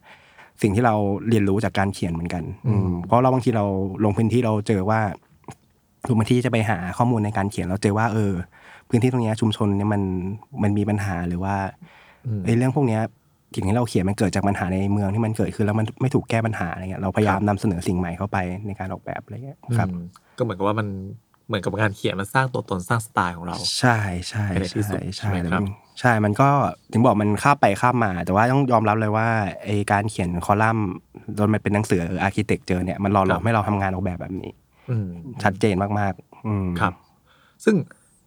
[0.62, 0.94] สิ่งที่เรา
[1.28, 3.64] เรียนรู้จากการเขียนเหมือนกัน อืมเพราะเราบางทีเรา
[4.04, 5.00] ลงพื้นที่เราเจอว่า
[6.06, 8.32] ทุกบางที่จะไปหาข้อมูลในการเขียนเราเจอว่า เออ
[8.94, 10.02] พื้นที่ตรงเนี้ยชุมชนเนี่ยมัน
[10.62, 11.54] มันมีปัญหาหรือว่า
[12.44, 13.00] ไอ้เรื่องพวกเนี้ย
[13.54, 19.98] สิ่งที่เราเขียนมันเกิดจากปัญหาในเมืองที่มันเกิดขึ้นแล้วมันไม่ถูกแก้ปัญหาอะไรเงี้ยเราพยายามนำเสนอสิ่งใหม่เข้าไปในการออกแบบอะไรเงี้ยครับอืม
[20.38, 20.88] ก็เหมือนกับว่ามัน
[21.46, 23.96] เหมือนกับงานเขียนมันสร้างตัวตนสร้างสไตล์ของเรา ใช่
[24.28, 25.66] ใช่ในที่สุใช่ดใช่ใช่ไหมแต่ครับมัน
[26.00, 26.48] ใช่ มันก็
[26.92, 29.28] ถึงบอกมันข้ามไปข้ามมา แต่ว่าต้องยอมรับเลยว่า
[29.64, 30.86] ไอการเขียนคอลัมน์
[31.38, 34.52] จนมันเป็นหนังสืออาร์เคเต็กเจอเนี่ยมันหล่อหลอมให้เราทำงานออกแบบแบบนี้
[34.90, 35.08] อืม
[35.42, 36.92] ชัดเจนมากๆอืมครับ
[37.64, 37.76] ซึ่ง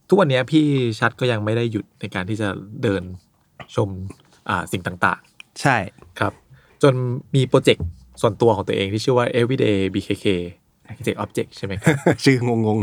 [0.10, 0.66] ทุกวันนี้พี่
[1.00, 2.50] ชัดก็ยังไม่ได้หยุดในการที่จะ
[2.84, 3.04] เดิน
[3.76, 3.90] ชม
[4.50, 5.20] อ่าสิ่งต่าง
[5.62, 6.34] ใช่ๆครับ
[6.84, 6.94] จน
[7.36, 7.86] มีโปรเจกต์
[8.22, 10.26] ส่วนตัวของตัวเองที่ชื่อว่า everyday bkk
[10.90, 12.78] architect object ใช่ไหมครับ ชื่องง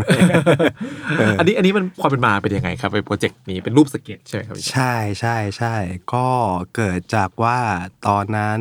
[0.50, 5.74] ๆ อันนี้อันนี้มันความเป็นมาเป็นยังไงครับไอ้โปรเจกต์นี้เป็นรูปสเก็ตใช่ไหมครับพี่ชัดใช่ใช่ใช่
[6.14, 6.26] ก็
[6.74, 7.58] เกิดจากว่า
[8.06, 8.60] ตอนนั้น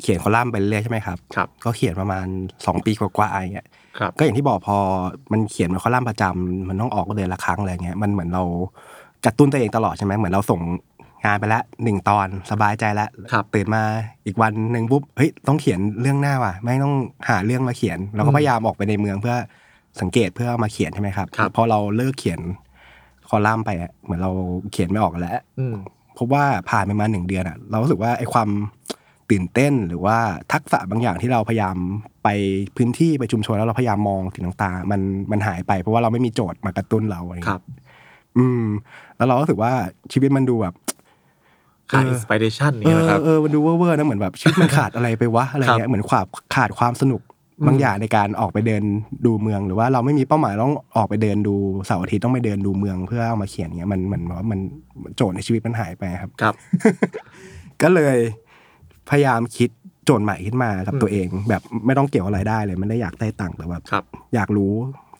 [0.00, 2.26] เขียนคอลัมน์ไปเรื่อยใช่ไหมครับครับก็เขียนประมาณ
[2.56, 3.66] 2 ปีกว่าๆอะไรเงี้ย
[3.98, 4.78] ครับก็อย่างที่บอกพอ
[5.32, 8.42] มันเขียนมาคอลัมน์ประจำมันต้องออกเดือนละครั้งอะไรเงี้ยมันเหมือนเรา
[9.24, 10.60] กระตุ้นตัวเองตลอดใช่ไหมเหมือนเราส่ง
[11.24, 13.82] งานไปแล้วหนึ่งตอนสบายใจแล้วครับตื่นมา
[14.26, 16.94] อีกวันหนึ่งปุ๊บเฮ้ยต้องเขียนเรื่องหน้าว่ะ ไม่ต้อง
[17.28, 19.36] หาเรื่องมาเขียน เราก็พยายามออกไปในเมืองเพื่อ
[20.00, 22.40] สังเกตเพื่อเอามาเขียนใช่ไหมครับครับพอเราเลิกเขียน
[23.28, 24.30] คอลัมน์ไปอะเหมือนเรา
[24.72, 25.76] เขียนไม่ออกแล้วอืม
[26.18, 28.48] พบว่าผ่านไปมาหนึ่งเดือนอะเรารู้สึกว่าไอ้ความ
[29.30, 30.18] ตื่นเต้นหรือว่า
[30.52, 31.76] ทักษะบางอย่างที่เราพยายาม
[32.24, 32.28] ไป
[32.76, 35.00] พื้นที่ไปชุมชนแล้วเราพยายามมองสิ่งต่างๆมัน
[35.32, 37.62] มันหายไปเพราะว่าเราไม่มีโจทย์มากระตุ้นเราอะไรคเงี้ยรับ
[38.38, 38.64] อืม
[39.16, 39.72] แล้วเราก็รู้สึกว่า
[40.12, 40.74] ชีวิตมันดูแบบ
[41.90, 47.22] ขาดเออ inspiration เนี่ยนะครับเอออมันดูเว่อร์ๆนะเหมือนแบบชีวิตมันขาดอะไรไปวะอะไรครับเงี้ยเหมือนขาดขาดความสนุก
[47.66, 48.82] บางอย่างในการออกไปเดิน
[49.26, 51.54] ดูเมือง หรือว่าเราไม่มีเป้าหมายต้องออกไปเดินดู
[51.86, 54.60] เสาร์อาทิตย์ต้องไปเดินดูเมืองเพื่อเอามาเขียนเงี้ยมันมันว่ามัน
[55.16, 56.54] โจทย์ในชีวิตมันหายไปครับ ครับ
[57.82, 58.16] ก็เลย
[59.10, 59.70] พยายามคิด
[60.04, 64.72] โจทย์ใหม่ขึ้นมากับตัวเอง แบบไม่ต้องเกี่ยวอะไรได้เลยไม่ได้อยากได้ตังค์แต่แบบครับอยากรู้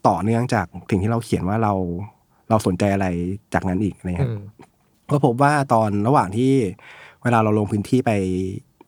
[0.08, 1.72] ต่อเนื่องจากสิ่งที่เราเขียนว่าเรา
[2.50, 3.06] เราสนใจอะไร
[3.54, 4.40] จากนั้นอีกอะไรอืเงี้ยม
[5.10, 6.52] ก็พบว่าตอนระหว่างที่
[7.22, 8.12] เวลาเราลงพื้นที่ไป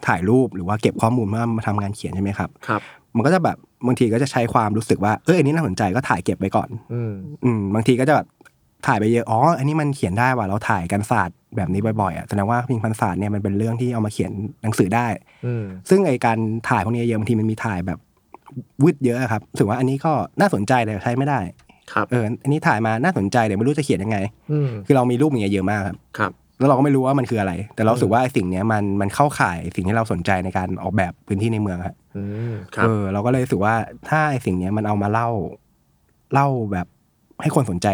[0.06, 2.80] ถ่ายรูปหรือว่าเก็บข้อมูลเมื่อมาทำงานเขียนใช่ไหมครับครับ
[3.16, 7.12] มันก็จะแบบบางทีก็จะใช้ความรู้สึกว่าเอออันนี้น่าสนใจก็ถ่ายเก็บไว้ก่อน อืม
[7.44, 8.26] อืมบางทีก็จะแบบ
[8.86, 15.06] ถ่ายไปเยอะ อ๋อ อันนี้มันเขียนได้ว่ะ เราถ่ายกันศาสตร์แบบนี้บ่อยๆอะ แสดงว่าพิงพันศาสตร์เนี่ยมันเป็นเรื่องที่เอามาเขียนหนังสือได้
[15.46, 16.38] อืมซึ่งไอการ
[16.68, 17.98] ถ่ายพวกนี้เยอะบางทีมันมีถ่ายแบบ
[18.82, 21.40] วืดเยอะอะครับรู้สึกว่าอันนี้ก็น่าสนใจแต่ใช้ไม่ได้
[21.92, 24.18] ครับ เออ อันนี้ถ่ายมาน่าสนใจแต่ไม่รู้จะเขียนยังไง
[24.52, 33.74] อืมคือเรามีรูปอย่างเงี้ยเยอะมากครับ ครับ แล้วเราก็ไม่รู้ว่ามันคืออะไร แต่เรารู้สึกว่าไอ้สิ่งเนี้ยมันมันเข้าข่ายสิ่งที่เราสนใจในการออกแบบพื้นที่ในเมืองครับอืมครับเออ เราก็เลยรู้สึกว่า
[34.08, 35.28] ถ้าไอ้สิ่งเนี้ยมันเอามาเล่า
[36.32, 36.86] เล่าแบบ
[37.42, 37.88] ให้คนสนใจ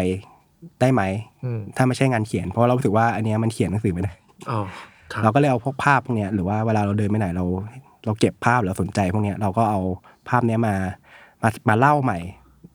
[0.81, 1.01] ได้ไหม
[1.43, 4.13] อืมถ้าไม่ใช่งานเขียน เพราะเรารู้สึกว่าอันเนี้ยมันเขียนหนังสือไม่ได้
[4.49, 4.59] อ๋อ
[5.11, 7.45] ครับเราก็เลยเอาพวกภาพพวกเนี้ยหรือว่าเวลาเราเดินไปไหนเรา
[8.05, 9.79] เราเก็บภาพหรือสนใจพวกเนี้ยเราก็เอา
[10.29, 10.75] ภาพเนี้ยมา
[11.43, 12.19] มามาเล่าใหม่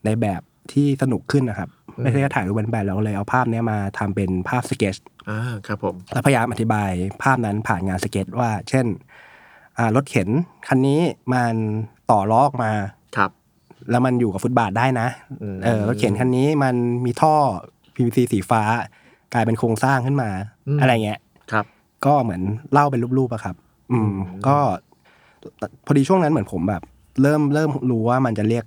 [0.05, 0.41] ในแบบ
[0.73, 1.69] ที่สนุกขึ้นนะครับ
[2.03, 4.97] ไม่ใช่แค่ถ่ายรูปเป็นแบบเราก็เลยเอาภาพเนี้ยมาทำเป็นภาพสเก็ต
[5.29, 6.91] อ่าครับผมแล้วพยายามอธิบาย
[7.23, 8.87] ภาพนั้นผ่านงานสเก็ตว่า เช่น
[9.79, 10.29] อ่ารถเข็น
[10.69, 11.01] คันนี้
[11.33, 11.55] มัน
[12.11, 12.93] ต่อล้อออกมาครับ
[13.91, 15.09] แล้วมันอยู่กับฟุตบาทได้นะ
[15.43, 17.35] อืมเออรถเข็นคันนี้มันมีท่อ
[17.95, 18.63] PVC สีฟ้า
[19.35, 20.31] กลายเป็นโครงสร้างขึ้นมา
[20.81, 21.21] อะไรเงี้ย
[21.53, 21.65] ครับ
[22.05, 22.43] ก็เหมือน
[22.73, 23.57] เล่าเป็นรูปๆอะครับ
[23.93, 24.13] อืม
[24.47, 24.59] ก็
[25.87, 26.83] พอดีช่วงนั้นเหมือนผมแบบ
[27.23, 28.65] เริ่มเริ่มรู้ว่ามันจะเรียก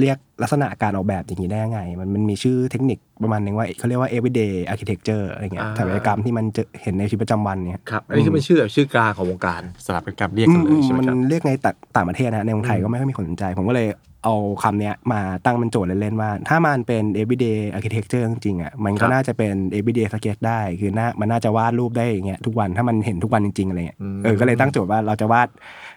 [0.00, 13.88] เรียก ลักษณะการออกแบบอย่างนี้ได้ยังไง มันมันมีชื่อเทคนิคประมาณนึงว่าเขาเรียกว่า everyday architecture อะไรเงี้ยอ่าสถาปัตยกรรมที่มันจะเห็นในชีวิตประจำวันเนี่ยครับอันนี้คือเป็นชื่อแบบชื่อกลางของวงการสถาปัตยกรรมเรียกกันเลยใช่ไหมมันครับเรียกในต่างต่างประเทศนะในเมืองไทยก็ไม่ค่อยมีคนสนใจ ผมก็เลย
[14.24, 25.48] เอาคำเนี้ยมาตั้งเป็นโจทย์เล่นๆว่า ถ้ามันเป็น everyday architecture จริงๆอะมันครัก็บน่าจะเป็น everyday sketch ได้ คือน่ามันน่าจะวาดรูปได้อย่างเงี้ยทุกวันถ้ามันเห็นทุกวันจริงๆอะไรเงี้ยอืมเออก็เลยตั้งโจทย์ว่าเราจะวาด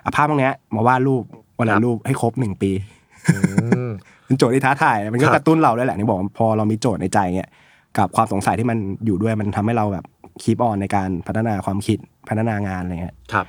[0.02, 1.24] เอาภาพพวกเนี้ยมาวาดรูป
[1.60, 2.72] วันคละรับรูปให้ครบหนึ่งปี
[3.36, 3.40] อื
[3.88, 3.90] ม
[4.30, 7.50] เป็นโจทย์ที่ท้าทายมันก็ครับกระตุ้นเราด้วยแหละนี่บอกว่าพอเรามีโจทย์ในใจเงี้ย
[7.98, 10.06] กับความสงสัยที่มันอยู่ด้วยมันทำให้เราแบบ
[10.42, 11.98] keep on ในการพัฒนาความคิด
[12.30, 13.46] พัฒนางานอะไรเงี้ยครับ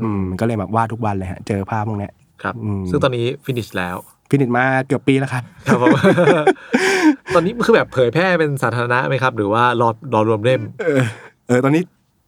[0.00, 3.96] อืมมันก็เลยแบบวาดทุกวันเลยฮะเจอภาพพวกเนี้ยครับอืมซึ่งตอนนี้ finish แล้ว
[4.30, 5.88] finish มาเกือบปีแล้วครับครับผม
[7.34, 11.02] ตอนนี้คือแบบเผยแพร่เป็นสาธารณะไหมครับ หรือว่ารอรอรวมเล่มเออ
[11.48, 11.82] เออตอนนี้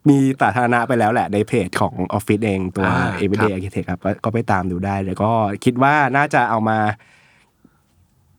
[0.09, 5.31] มีสาธารณะไปแล้วแหละในเพจของออฟฟิศเองตัวอ่า Everyday ครับ Architect ครับก็ก็ไปตามดูได้แล้วก็
[5.65, 6.79] คิดว่าน่าจะเอามา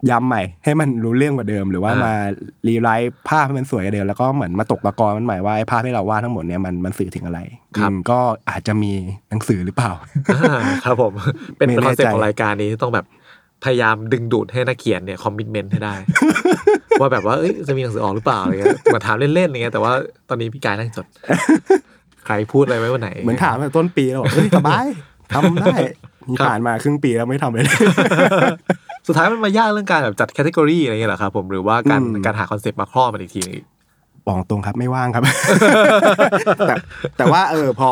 [0.09, 2.13] ย้ำใหม่ให้มันรู้เรื่องกว่าเดิม หรือว่ามา
[2.67, 7.39] rewrite ภาพให้มันสวยกว่าเดิมแล้วก็เหมือนมาตกตะกอนมันใหม่ว่าไอ้ภาพที่เราวาดทั้งหมดเนี่ยมันมันสื่อถึงอะไร
[7.77, 8.91] ครับอืมก็อาจจะมี
[9.29, 9.91] หนังสือหรือเปล่า
[10.29, 11.13] อ่าครับผม
[11.57, 13.05] เป็นไม่แน่ใจ concept ของรายการนี้ต้องแบบ
[13.63, 15.93] พยายามดึงดูดให้นักเขียนเนี่ย commitment ให้ได้
[17.01, 19.93] ว่าแบบว่าเอ้ยจะมีหนังสือออกหรือเปล่าอะไรเงี้ยเหมือนถามเล่นๆอย่างเงี้ยแต่ว่า
[20.29, 21.05] ตอนนี้พี่กายนั่งจด
[22.25, 24.85] ใครพูดอะไรไว้วันไหน เหมือนถามตั้งแต่ต้นปีแล้วบอกเฮ้ยสบาย
[25.33, 25.75] ทำได้
[26.29, 27.65] นี่ครับผ่านมาครึ่งปีแล้วไม่ทำเลย
[29.07, 33.63] สุดท้ายมันมายากเรื่องการแบบจัด category อะไรเงี้ยเหรอครับผมหรือว่าการอืมการหา concept มาครอบมันอีกทีนึง
[34.27, 35.23] บอกตรงครับไม่ว่างครับ
[36.67, 36.75] แต่
[37.17, 37.89] แต่ว่าเออพอ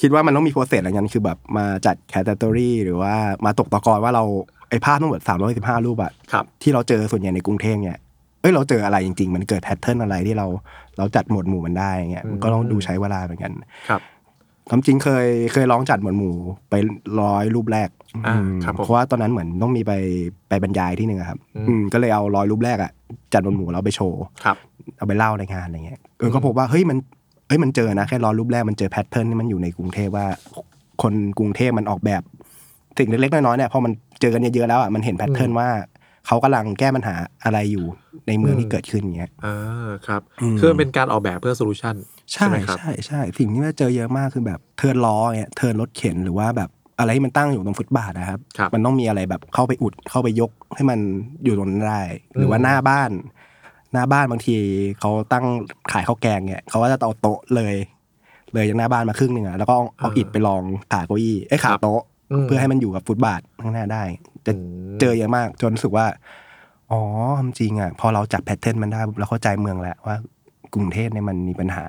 [0.00, 4.24] คิดว่ามันต้องมี process อะไรเงี้ยคือแบบมาจัด catalog หรือว่ามาตกตะกอนว่าเรา
[4.70, 5.20] ไอ้ภาพทั้งหมด
[5.52, 7.98] 315รูปอะครับที่เราเจอส่วนใหญ่ในกรุงเทพเนี่ย
[8.40, 10.46] เอ้ยเราเจออะไรจริง ๆ มันเกิด pattern อะไรที่เรา
[10.98, 13.52] เราจัดหมวดหมู่มันได้เงี้ยมันก็ต้องดูใช้เวลาเหมือนกัน
[13.88, 14.00] ครับ
[14.70, 16.34] ความจริงเคยเคยลองจัดหมวดหมู่
[16.70, 16.74] ไป
[17.20, 17.88] ร้อยรูปแรก
[18.26, 19.92] อ่าอืมครับผมเพราะว่าตอนนั้นเหมือนต้องมีไป
[20.48, 22.90] ไปบรรยายที่หนึ่งอะครับอืมก็เลยเอาร้อยรูปแรกอะ
[23.34, 24.56] จัดหมวดหมู่แล้วไปโชว์ครับ
[24.96, 26.98] เอาไปเล่าในงานอะไรเงี้ยเออก็พบว่าเฮ้ยมัน
[27.48, 30.26] เฮ้ยมันเจอนะแค่ร้อยรูปแรกมันเจอ pattern ที่มันอยู่ในกรุงเทพว่า
[31.02, 32.22] คนกรุงเทพมันออกแบบ
[32.98, 35.68] สิ่งเล็กๆน้อยๆเนี่ยพอมันเจอกันเยอะๆแล้วอะมันเห็น pattern ว่า
[36.26, 37.84] เขากำลังแก้ปัญหาอะไรอยู่
[38.28, 41.94] ในเมืองที่เกิดขึ้นเงี้ยอ่าครับอืมคือมันเป็นการออกแบบเพื่อ solution
[42.32, 50.98] ใช่ไหมครับใช่ใช่สิ่งที่เราเจอเยอะมากคือแบบเทิร์นล้อเงี้ยเทิร์นรถเข็นหรือว่าแบบอะไรที่มันตั้งอยู่ตรงฟุตบาทนะครับครับ มันต้องมีอะไรแบบเข้าไปอุดเข้าไปยกให้มัน
[51.44, 52.02] อยู่ตรงนั้นได้
[52.36, 53.10] หรือว่าหน้าบ้าน
[53.92, 54.56] หน้าบ้านบางที
[55.00, 55.44] เขาตั้ง
[55.92, 57.74] ขายข้าวแกงเนี่ยเขาก็จะเอาโต๊ะเลย
[58.54, 62.02] เลยจากหน้าบ้านมาครึ่งหนึ่งอะแล้วก็เอาเอาอิฐไปรองขาเก้าอี้ไอ้ยขาโต๊ะ
[62.32, 64.02] อืมเพื่อให้มันอยู่กับฟุตบาทข้างหน้าได้
[64.46, 64.60] จะอื
[64.96, 66.06] มเจอเยอะมาก จนรู้สึกว่า
[66.90, 67.00] อ๋อ
[67.44, 70.16] จริงๆอะ พอเราจับแพทเทิร์นมันได้ปุ๊บเราเข้าใจเมืองแล้วว่า
[70.74, 71.84] กรุงเทพเนี่ยมันมีปัญหา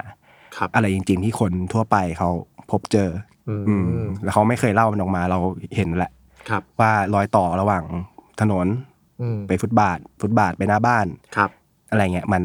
[0.57, 2.29] ครับอะไรจริง ๆ ที่คนทั่วไปเขา
[2.71, 3.09] พบเจอ
[3.49, 5.39] อืมอืมแล้วเขาไม่เคยเล่ามันออกมาเรา
[5.75, 6.11] เห็นแหละ
[6.49, 7.83] ครับว่ารอยต่อระหว่าง
[8.41, 8.67] ถนน
[9.21, 11.49] อืมไปฟุตบาท ฟุตบาทไปหน้าบ้านครับ
[11.91, 12.43] อะไรเงี้ยมัน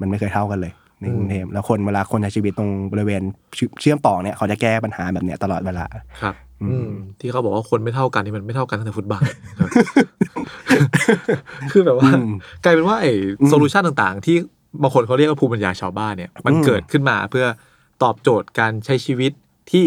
[0.00, 3.22] มันไม่เคยเท่ากันเลย ในอืมกรุงเทพแล้วคนเวลาคนใช้ชีวิตตรงบริเวณ
[3.54, 5.86] เชื่อเชื่อมต่อเนี่ยเขาจะแก้ปัญหาแบบเนี้ยตลอดเวลา
[6.22, 9.70] ครับ อืมอืมที่เขาบอกว่าคนไม่เท่ากันนี่มันไม่เท่ากันตั้งแต่ฟุตบาทครับ
[11.72, 12.30] คือแบบว่าอืม
[12.64, 14.36] กลายเป็นว่าไอ้อืมโซลูชันต่างๆ ที่
[14.82, 17.46] บางคนเขาเรียกว่าภูมิปัญญาชาวบ้านเนี่ยมันอืมเกิดขึ้นมาเพื่อ
[18.02, 19.32] ตอบโจทย์การใช้ชีวิต
[19.70, 19.84] ที่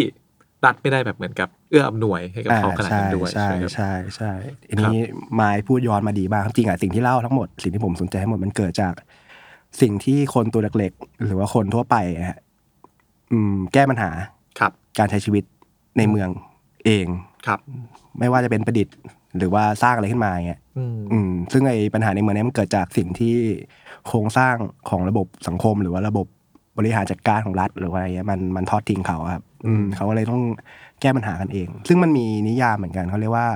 [0.66, 4.32] รัฐไม่ได้แบบเหมือนกับเอื้ออำนวยให้กับอ่าเขาขนาดใช่นั้นด้วยใช่ใช่ไหมครับใช่ใช่
[4.70, 5.00] อันนี้
[5.40, 8.94] มายพูดย้อนมาดีมากจริงอะสิ่งที่เล่าทั้งหมดสิ่งที่ผมสนใจทั้งหมดมันเกิดจาก
[9.82, 12.40] สิ่งที่คนตัวเล็กๆ หรือว่าคนทั่วไปอะฮะ
[13.32, 14.10] อืม แก้ปัญหา
[14.60, 15.44] ครับ การใช้ชีวิต
[15.98, 16.30] ในเมือง
[16.86, 17.08] เอง
[17.48, 17.60] ครับ
[18.20, 18.96] ไม่ว่าจะเป็นประดิษฐ์
[19.38, 23.36] หรือว่าสร้างอะไรขึ้นมาอย่างเงี้ยอืมอืม ซึ่งไอ้ปัญหาในเมืองเนี้มันเกิดจากสิ่งที่
[24.08, 24.56] โครงสร้าง
[24.90, 26.28] ของระบบสังคม หรือว่าระบบ
[26.78, 30.42] บริหารจัดการของรัฐหรือว่าอะไรเงี้ยมันมันทอดทิ้งเขาอะครับ อืมเขาก็เลยต้อง
[31.02, 33.48] แก้ปัญหากันเอง ซึ่งมันมีนิยามเหมือนกันเขาเรียกว่า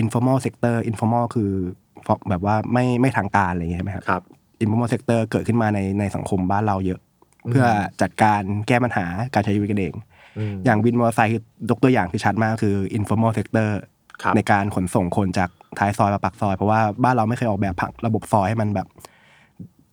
[0.00, 1.50] informal sector informal คือ
[2.28, 4.22] แบบว่าไม่ไม่ทางการอะไรอย่างเงี้ยใช่ไหมครับ
[4.60, 7.00] ครับ informal sector เกิดขึ้นมาในในสังคมบ้านเราเยอะ
[7.50, 7.66] เพื่อ
[8.02, 9.94] จัดการแก้ปัญหาการใช้ชีวิตกันเอง
[10.38, 13.68] อืมอย่างวินมอเตอร์ไซค์คือยกตัวอย่างที่ชัดมากคือ informal sector
[14.22, 18.86] ครับในการขนส่งคนจากท้ายซอยมาปากซอย เพราะว่าบ้านเราไม่เคยออกแบบผังระบบซอยให้มันแบบ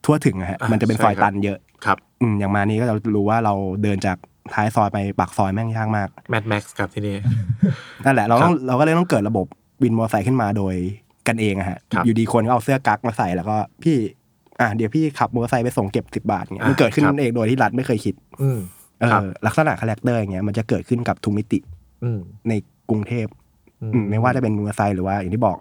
[0.05, 3.53] ทั่วถึงอะฮะอ่ามันจะเป็นใช่ซอยครับตันเยอะครับอืมอย่างมานี้ก็จะรู้ว่าเรา
[3.83, 4.17] เดินจาก
[4.53, 7.15] ท้ายซอยไปปากซอยแม่งยากมากแมทแม็กซ์ครับที่นี่
[8.05, 9.45] นั่นแหละเราต้องครับเราก็เลยต้องเกิดระบบ
[9.83, 10.75] วินมอเตอร์ไซค์ขึ้นมาโดย
[11.27, 13.97] กันเองอะฮะครับอยู่ดีคนก็เอาเสื้อกั๊กมาใส่แล้วก็พี่
[14.61, 18.59] อะเดี๋ยวพี่ขับมอเตอร์ไซค์ไปส่งเก็บสิบาทเงี้ยมันอ่าเกิดขึ้นครับเองโดยที่รัฐไม่เคยคิดอืม
[18.99, 21.59] เอครับอลักษณะ character อย่างเงี้ยมันจะเกิดขึ้นกับทุกมิติ
[22.03, 22.53] อืมใน
[22.89, 23.27] กรุงเทพ
[23.81, 25.57] อืมอืมไม่ว่าจะเป็นมอเตอร์ไซค์หรือว่าอย่างที่บอก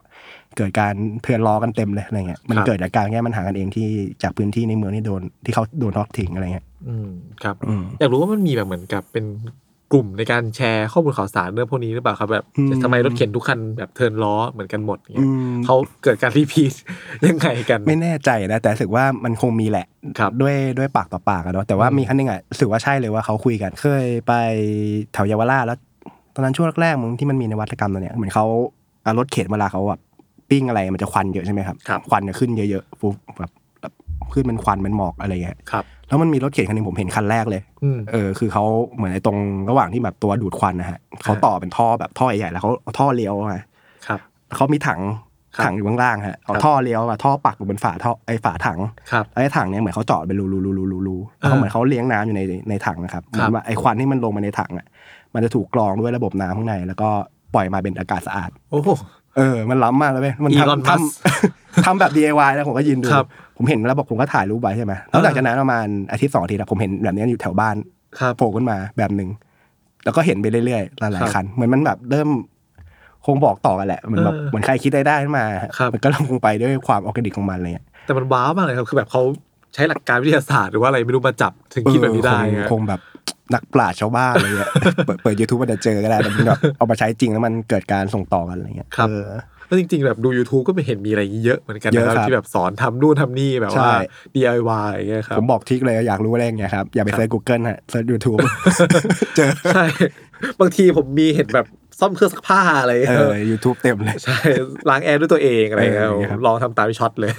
[0.57, 3.89] เกิดการเทินล้อกันเต็มเลยอะไรเงี้ยมันครับเกิดจากการแก้ปัญหากันเองที่
[4.23, 7.11] จากพื้นที่ในเมืองที่โดนที่เขาโดนทอดทิ้งอะไรเงี้ยอืม
[7.43, 9.25] ครับอืมอยากรู้ว่ามันมีแบบเหมือนกับเป็น
[9.93, 16.75] กลุ่มในการแชร์ข้อมูลข่าวสารเรื่องพวกนี้หรือเปล่าครับแบบอืมทำไมรถเข็นทุกคันแบบเทิร์นล้อเหมือนกันหมดอย่างเงี้ยอืมเขาเกิดการ repeat
[17.27, 19.87] ยังไงกัน ไม่แน่ใจนะ แต่รู้สึกว่ามันคงมีแหละ
[20.19, 24.33] ครับด้วยด้วยปากต่อปากอะเนาะแต่ว่าอืมมีครั้งหนึงอะรู้สึกว่าใช่เลยว่าเขาคุยกันเคยไป
[25.13, 25.79] แถวเยาวราชแล้ว
[26.35, 28.47] ตอนนั้นช่วงแรกๆมึงที่มันมีนวัตกรรมตัวเนี้ยเหมือนเขา
[29.03, 30.01] เอารถเข็นเวลาเขาแบบ
[30.51, 33.93] ปิ้งอะไรมันจะควันเยอะใช่ไหมครับครับควันจะขึ้นเยอะๆฟุบแบบแบบ
[34.33, 38.65] ขึ้นเป็นควันเป็นหมอกอะไรเงี้ยครับ แล้วมันมีรถเข็นคันหนึงผมเห็นคันแรกเลยอืมเออคือเขา
[38.95, 39.39] เหมือนในตรง
[39.71, 43.61] ระหว่างที่แบบตัวดูดควันนะฮะเขาต่อเป็นท่อแบบท่อใหญ่ๆแล้วเขาเอาท่อเลี้ยวมา
[44.07, 44.21] ครับ
[44.57, 45.01] เขามีถัง
[45.57, 48.79] ครับถังอยู่ข้างล่างฮะเอาครับท่อเลี้ยวมาท่อปักอยู่บนฝาท่อไอฝาถัง
[49.11, 54.87] ครับแล้วไอ้ถังเนี่ยเหมือนเขาเจาะเป็นรูรูรูรูรูรูอ่าเขาเหมือนเขาเลี้ยงน้ำอยู่ในในถังนะครับเหมือนว่าไอ้ควันที่มันลงมาในถังอะ
[55.35, 57.09] มันจะถูกกรองด้วยระบบน้ำข้างใน แล้วก็
[57.55, 58.91] ปล่อยมาเป็นอากาศสะอาดโอ้โห
[59.37, 61.05] เออ มันล้ำมากเลยเว้ยมัน Elon ทำท Musk
[61.83, 67.77] ำทำแบบ DIY แล้วผมก็ยืนดูครับ ผมเห็นแล้วบอกผมก็ถ่ายรูปไว้ใช่ไหมแล้วหลังจากนั้นประมาณอาทิตย์สองอาทิตย์อะผมเห็นแบบนี้อยู่แถวบ้าน
[68.21, 69.29] ครับโผล่ขึ้นมาแบบหนึ่ง
[70.05, 72.29] แล้วก็เห็นไปเรื่อยๆหครับหลายๆคันเหมือนมันแบบเริ่ม
[73.27, 75.45] คงบอกต่อกันแหละเหมือนแบบเออเหมือนใครคิดได้ได้ขึ้นมา
[75.79, 79.23] ครับมันก็ลงไปด้วยความออร์แกนิกของมันอะไรเลยแต่มัน wow มากเลยครับคือแบบเขา
[79.75, 83.01] ใช้หลักการวิทยาศาสตร์หรือว่าอะไรไม่รู้มาจับถึงคิดแบบนี้ได้เออคงฮะคงแบบ
[83.55, 84.71] นักปราชญ์ชาวบ้านอะไรเงี้ย
[85.07, 89.27] เปิดเปิดยูทูบมันจะเจอก็ได้แต่มันแบบเอามาใช้จริงแล้วมันเกิดการส่งต่อกันอะไรเงี้ยครับเออ
[89.67, 93.95] แล้วจริง ๆ แบบดู YouTube ก็ไม่เห็นมีอะไรอย่างนี้เยอะเหมือนกันเยนะอะครับครับที่แบบสอนทำนู่นทำนี่แบบใช่ว่า
[94.35, 98.39] DIY อย่างเงี้ยครับผมบอก trick เลยอยากรู้อะไรอย่างเงี้ยครับ อย่าไปครับ search Google ฮะ search YouTube
[99.37, 99.85] เจอใช่
[100.61, 101.67] บางทีผมมีเห็นแบบ
[102.01, 104.39] ซ่อมเครื่องซักผ้าอะไรเออ YouTube เต็มเลย ใช่
[104.89, 107.33] ล้างแอร์ด้วยตัวเองอะไรเงี้ยเอออย่างเงี้ยครับลองทำตามที่ช็อตเลย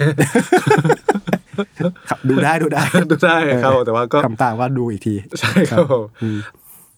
[2.10, 6.38] ครับดูได้ดูได้ดูได้ครับแต่ว่าก็ทำตามว่าดูอีกที ใช่ครับผมอืม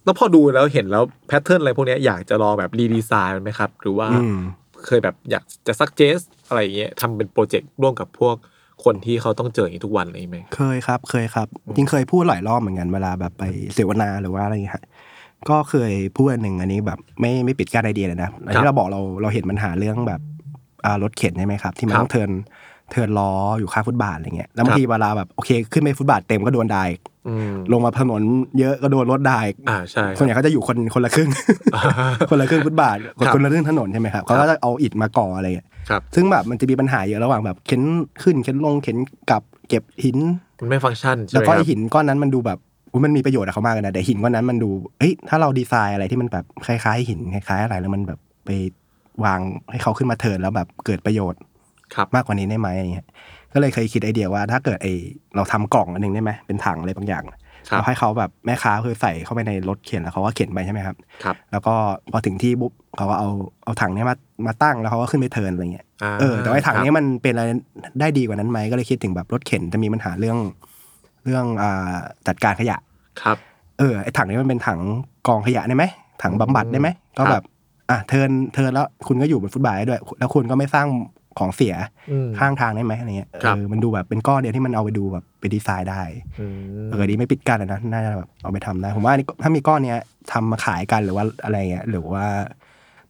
[0.04, 4.38] แล้วพอดูแล้วเห็นแล้ว pattern อะไรพวกเนี้ยอยากจะลองแบบ redesign มันไหมครับ หรือว่าอืม
[4.86, 8.36] เคยแบบอยากจะ suggestอะไรอย่างเงี้ยทำเป็นโปรเจกต์ร่วมกับพวก
[8.84, 14.84] คนที่เขาต้องเจออย่างนี้ทุกวันเลยไหมเคยครับ เคยครับจริงเคยพูดหลายรอบเหมือนกันเวลาแบบไปเสวนาหรือว่าอะไรอย่างเงี้ยฮะ
[15.48, 20.20] ก็เคยพูดอันหนึ่งอันนี้แบบไม่ไม่ปิดกั้นไอเดียเลยนะอันที่เราบอกเราเราเห็นปัญหาเรื่องแบบ
[20.86, 22.30] อ่ารถเข็นใช่ไหมครับ ที่มันต้องเทิร์น
[22.90, 28.22] เทิร์นล้ออยู่ข้างฟุตบาทอะไรเงี้ยแล้วบางทีเวลาแบบโอเคขึ้นไปฟุตบาทเต็มก็โดนด่าอีกอืมลงมาถนน
[28.58, 31.30] เยอะก็โดนรถด่าอีกอ่าใช่ส่วนใหญ่เขาจะอยู่คนคนละครึ่ง
[32.30, 37.82] คนละครึ่งฟุตบาทครับคนละครึ่งถนนใช่ไหมครับเขาก็จะเอาอิฐมาก่ออะไรเงี้ยครับซึ่งแบบมันจะมีปัญหาเยอะระหว่างแบบเข็น
[38.22, 38.96] ขึ้นเข็นลงเข็น
[39.30, 40.18] กลับเก็บหิน
[40.60, 42.58] มันไม่ฟังก์ชันใช่แล้วไหมก็คไอรับหินก้อนนั้นมันดูแบบ
[42.92, 48.50] อุ๊ยมันมีประโยชน์กับเขามากเลยนะแต่หินก้อนนั้นมันดูเอ้ยถ้าเราดีไซน์อะไรที่มันแบบคล้ายๆหินคล้ายๆอะไรแล้วมันแบบไป
[49.24, 51.49] วางให้เขาขึ้นมาเทิร์นแล้วแบบเกิดประโยชน์ครับ
[52.14, 53.06] มากกว่านี้ได้ไหมอย่างเงี้ย
[53.52, 54.86] ก็เลยเคยคิดไอเดียว่าถ้าเกิดไอ
[55.36, 57.24] เราทำกล่องอันหนึงได้ไหมเป็นถังอะไรบางอย่าง
[57.68, 61.74] ครับเราให้เขาแบบแม่ค้าคือใส่เข้าไปในรถเข็นแล้วเขาก็เข็นไปใช่ไหมครับครับ แล้วก็
[62.12, 63.28] พอถึงที่ปุ๊บเขาก็เอา
[63.64, 67.44] เอาถังเนี้ยมามาตั้งแล้วเขาก็ขึ้นไปเทิร์นอะไรเงี้ยาเออแต่ว่าไอ้ถังครับเนี้ยมันเป็นอะไร
[68.00, 70.38] ได้ดีกว่านั้นไหมก็เลยคิดถึงแบบรถเข็นจะมีปัญหาเรื่อง
[71.24, 71.96] เรื่องอ่า
[72.28, 72.76] จัดการขยะ
[73.22, 73.36] ครับ
[73.78, 74.80] เออไอ้ถังนี้มันเป็นถัง
[75.28, 75.84] กองขยะได้ไหม
[76.22, 77.42] ถังบำบัดได้ไหมก็แบบ
[77.90, 80.86] อะเทิร์นเทิร์นแล้วคุณก็อยู่บนฟุตบาทได้ด้วย แล้วคุณก็ไม่สร้าง
[81.38, 81.74] ของเสีย
[82.10, 86.02] อืมข้างทางได้ไหมอะไรเงี้ยครับเออมันดูแบบเป็นก้อนเดียวที่มันเอาไปดูแบบไปดีไซน์ได้
[86.40, 86.46] อื
[86.86, 89.98] มเออดีไม่ปิดกั้นเลยนะน่าจะแบบเอาไปทำได้ผมว่าอันนี้ถ้ามีก้อนเนี้ย
[90.32, 92.26] ทำมาขายกันหรือว่าอะไรเงี้ยหรือว่า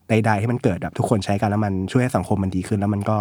[0.09, 3.19] ใดๆที่มันเกิดแบบทุกคนใช้กันแล้วมันช่วยให้สังคมมันดีขึ้นแล้วมันก็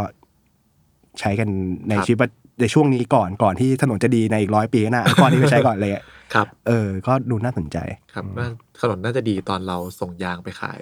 [1.19, 1.49] ใช้กัน
[1.89, 2.29] ในครับชีวิต
[2.61, 7.77] ในช่วงนี้ก่อนก่อนที่ถนนจะดีในอีกร้อยปีข้างหน้าเอาก้อนนี้ไปใช้ก่อนเลยอะ ครับ เออ ก็ดูน่าสนใจ
[8.13, 8.47] ครับน่า
[8.81, 10.79] ถนนน่าจะดีตอนเราส่งยางไปขาย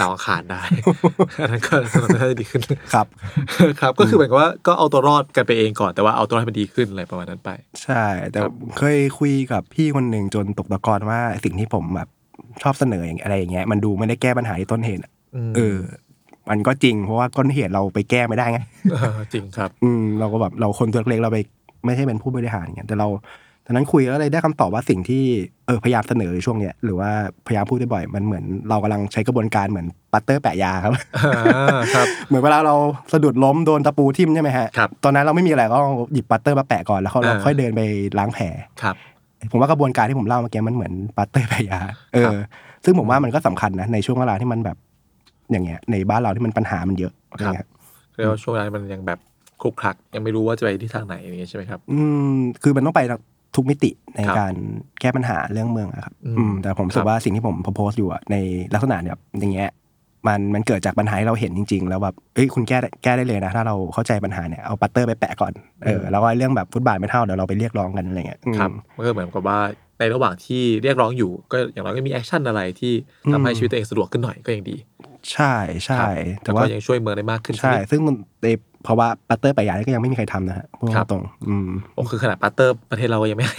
[0.00, 0.62] ดาวอังคารได้
[1.42, 2.62] อันนั้นก็ถนนน่าจะดีขึ้น
[2.94, 3.06] ครับ
[3.80, 7.50] ครับ ก็คือเหมือนกับว่าก็เอาตัวรอดกันไปเองก่อนแต่ว่าเอาตัวรอดให้มันดีขึ้นอะไรประมาณนั้นไป
[7.82, 12.08] ใช่ แต่ครับเคยคุยกับพี่คนหนึ่งจนตกตะกอนว่าสิ่งที่ผมแบบ
[12.62, 15.12] ชอบเสนออย่างอะไรอย่างเงี้ยมันดูไม่ได้แก้ปัญหาที่ต้นเหตุอะ
[15.50, 15.78] มเออ
[16.50, 18.60] มันก็จริงเพราะว่าต้นเหตุเราไปแก้ไม่ได้ไง
[18.92, 21.38] เออจริงครับ อืมเราก็แบบเราคนตัวเล็กๆเราไป
[21.84, 23.08] ไม่ใช่เป็นผู้บริหารอย่างเงี้ยแต่เรา
[23.66, 25.22] ตอนนั้นคุยแล้วเลยได้คำตอบว่าสิ่งที่
[25.66, 27.10] เออพยายามเสนอช่วงเนี้ยหรือว่า
[27.46, 30.92] พยายามพูดบ่อยๆมันเหมือนเรากำลังใช้กระบวนการเหมือนพลาสเตอร์แปะยาครับ
[31.36, 32.74] อ่าครับเหมือนเวลาเรา
[33.12, 35.78] สะดุดล้มโดนตะปูทิ่มใช่ไหมฮะครับตอนนั้นเราไม่มีอะไรก็
[36.12, 37.80] หยิบพลาสเตอร์มาแปะก่อนแล้วเขาเราอ่าค่อยเดินไป
[38.18, 38.46] ล้างแผล
[38.82, 38.96] ครับ
[39.50, 41.80] ผมว่ากระบวนการที่ผมเล่าเมื่อกี้มันเหมือนพลาสเตอร์แปะยา
[42.12, 42.38] เออครับ
[42.84, 44.76] ซึ่งผมว่ามันก็สำคัญนะในช่วงเวลาที่มันแบบ
[45.50, 47.66] อย่างเงี้ย ในบ้านเราที่มันปัญหามันเยอะอะไรเงี้ย
[48.14, 49.18] เรียกว่าช่วงนั้นมันยังแบบ
[49.62, 51.98] ขลุกขลักยังไม่รู้ว่าจะไปที่ทางไหนอย่างเงี้ยใช่ไหมครับ อื
[52.32, 53.00] มคือมันต้องไป
[53.56, 54.54] ทุกมิติในครับการ
[55.00, 58.36] แก้ปัญหาเรื่องเมืองอะครับอืมอืมแต่ผมรู้สึครับว่าสิ่งที่ผมโพสต์อยู่อะใน
[58.74, 59.70] ลักษณะแบบอย่างเงี้ย
[60.26, 65.52] มันมันเกิดจากปัญหาที่เราเห็นจริง ๆ แล้วแบบเอ้ยคุณแก้ได้แก้ได้เลยนะ ถ้าเราเข้าใจปัญหาเนี่ยเอาพลาสเตอร์ไปแปะก่อน
[65.84, 69.58] เออแล้วก็เรื่องแบบฟุตบาทไม่เท่าเดี๋ยวเราไปเรียกร้องกันอะไรเงี้ยอืมครับมันก็เหมือนกับว่า
[69.98, 72.92] ในระหว่างที่เรียกร้องอยู่ ก็อย่างน้อยก็มี action อะไรที่
[73.32, 74.76] ทำให้อืมชีวิตตัวเองสะดวกขึ้นหน่อยก็ยังดี
[75.32, 76.10] ใช่ใช่ครับ
[76.42, 78.48] แต่แล้วว่าก็ยังช่วยเมืองได้มากขึ้นใช่ไหมซึ่งมันใน
[78.84, 83.58] เพราะว่าพลาสเตอร์แปะยานี่ก็ยังไม่มีใครทำนะฮะพูดครับตรงๆอืมโอ้คือขนาดพลาสเตอร์ประเทศเราก็ยังไม่ให้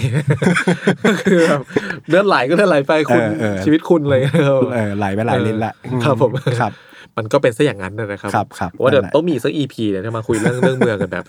[1.22, 1.62] คือแบบ
[2.08, 4.32] เลือดไหลก็เลือดไหลไปคุณเออเออชีวิตคุณอะไรเลย
[4.74, 6.72] เออไหลไปหลายลิ้นละครับผมครับ
[7.18, 11.26] มันก็เป็นซะอย่างนั้นนะครับครับครับผมว่าเดี๋ยวนั่นแหละต้องมีสักอีพีเนี่ยที่มาคุยเรื่องเรื่องเมืองกันแบบ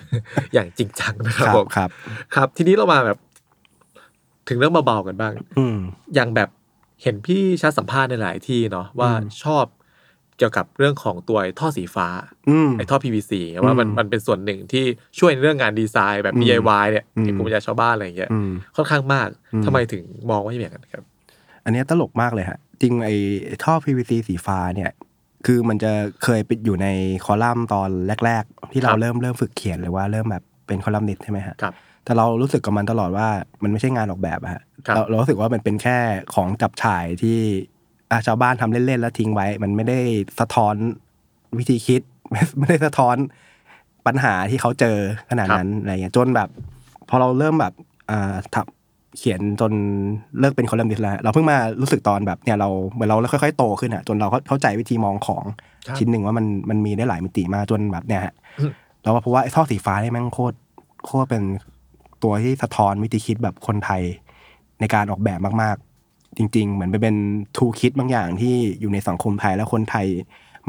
[0.55, 1.89] อย่างจริงจังนะคครับรับผมครับ
[2.35, 3.19] ครับ ทีนี้เรามาแบบ
[4.49, 5.79] ถึงเรื่องเบาๆกันบ้าง อืม
[6.15, 6.49] อย่างแบบ
[7.03, 9.65] เห็นพี่ชัดสัมภาษณ์ในหลายที่เนาะว่าอืมชอบ
[10.39, 12.09] เกี่ยวกับเรื่องของตัวไอ้ท่อสีฟ้า
[12.49, 13.33] อืมไอ้ท่อ PVC
[13.65, 14.85] ว่ามันอืมมันเป็นส่วนหนึ่งที่
[15.19, 21.05] ช่วยในเรื่องงานดีไซน์แบบอืม DIY เนี่ยอืมในภูมิปัญญาชาวบ้านอะไรอย่างเงี้ยอืมค่อนข้างมากอืมทำไมถึงมองว่าอย่างนั้นครับ
[21.65, 23.15] อันเนี้ยตลกมากเลยฮะจริงไอ้
[23.65, 24.91] ท่อ PVC สีฟ้าเนี่ย
[25.47, 25.93] คือมันจะ
[26.25, 26.89] เคยไปอยู่ใน
[27.25, 27.91] คอลัมน์ตอน
[28.25, 31.75] แรก ๆ ที่เราครับเริ่มเริ่มฝึกเขียนหรือว่าเริ่มแบบเป็นคอลัมนิสต์ใช่ไหมฮะครับ
[32.05, 33.29] แต่เรารู้สึกกับมันตลอดว่า
[33.63, 35.99] มันไม่ใช่งานออกแบบอะฮะครับเราเรารู้สึกว่ามันเป็นแค่
[36.35, 37.78] ของจับฉ่ายที่อะ
[38.27, 39.99] ชาวบ้านทำเล่นๆแล้วทิ้งไว้ มันไม่ได้
[40.41, 40.75] สะท้อน
[41.59, 43.17] วิธีคิดไม่ไม่ได้สะท้อน
[44.07, 44.97] ปัญหาที่เขาเจอ
[45.31, 46.49] ขนาดนั้นอะไรเงี้ยจนแบบ
[47.09, 47.73] พอเราเริ่มแบบ
[48.11, 49.73] อ่าทำเขียนจน
[50.41, 55.45] เลิกเป็นคอลัมนิสต์แล้วเราเพิ่งมารู้สึกตอนแบบเนี่ยเราเหมือนเราค่อยๆโตขึ้นอะจนเราเข้าใจวิธีมองของ
[55.87, 58.35] ครับชิ้นหนึ่งว่ามันมันมีได้หลายมิติมากจนแบบเนี่ยฮะ
[59.03, 60.57] เราว่าเพราะว่าไอ้ท่อสีฟ้านี่แม่งโคตร
[61.05, 61.43] โคตรเป็น
[62.23, 64.03] ตัวที่สะท้อนวิธีคิดแบบคนไทย
[64.81, 65.88] ในการออกแบบมากๆ
[66.39, 67.17] จริง ๆ เหมือนไปเป็น
[67.57, 70.07] ทูคิดบางอย่างที่อยู่ในสังคมไทยแล้วคนไทย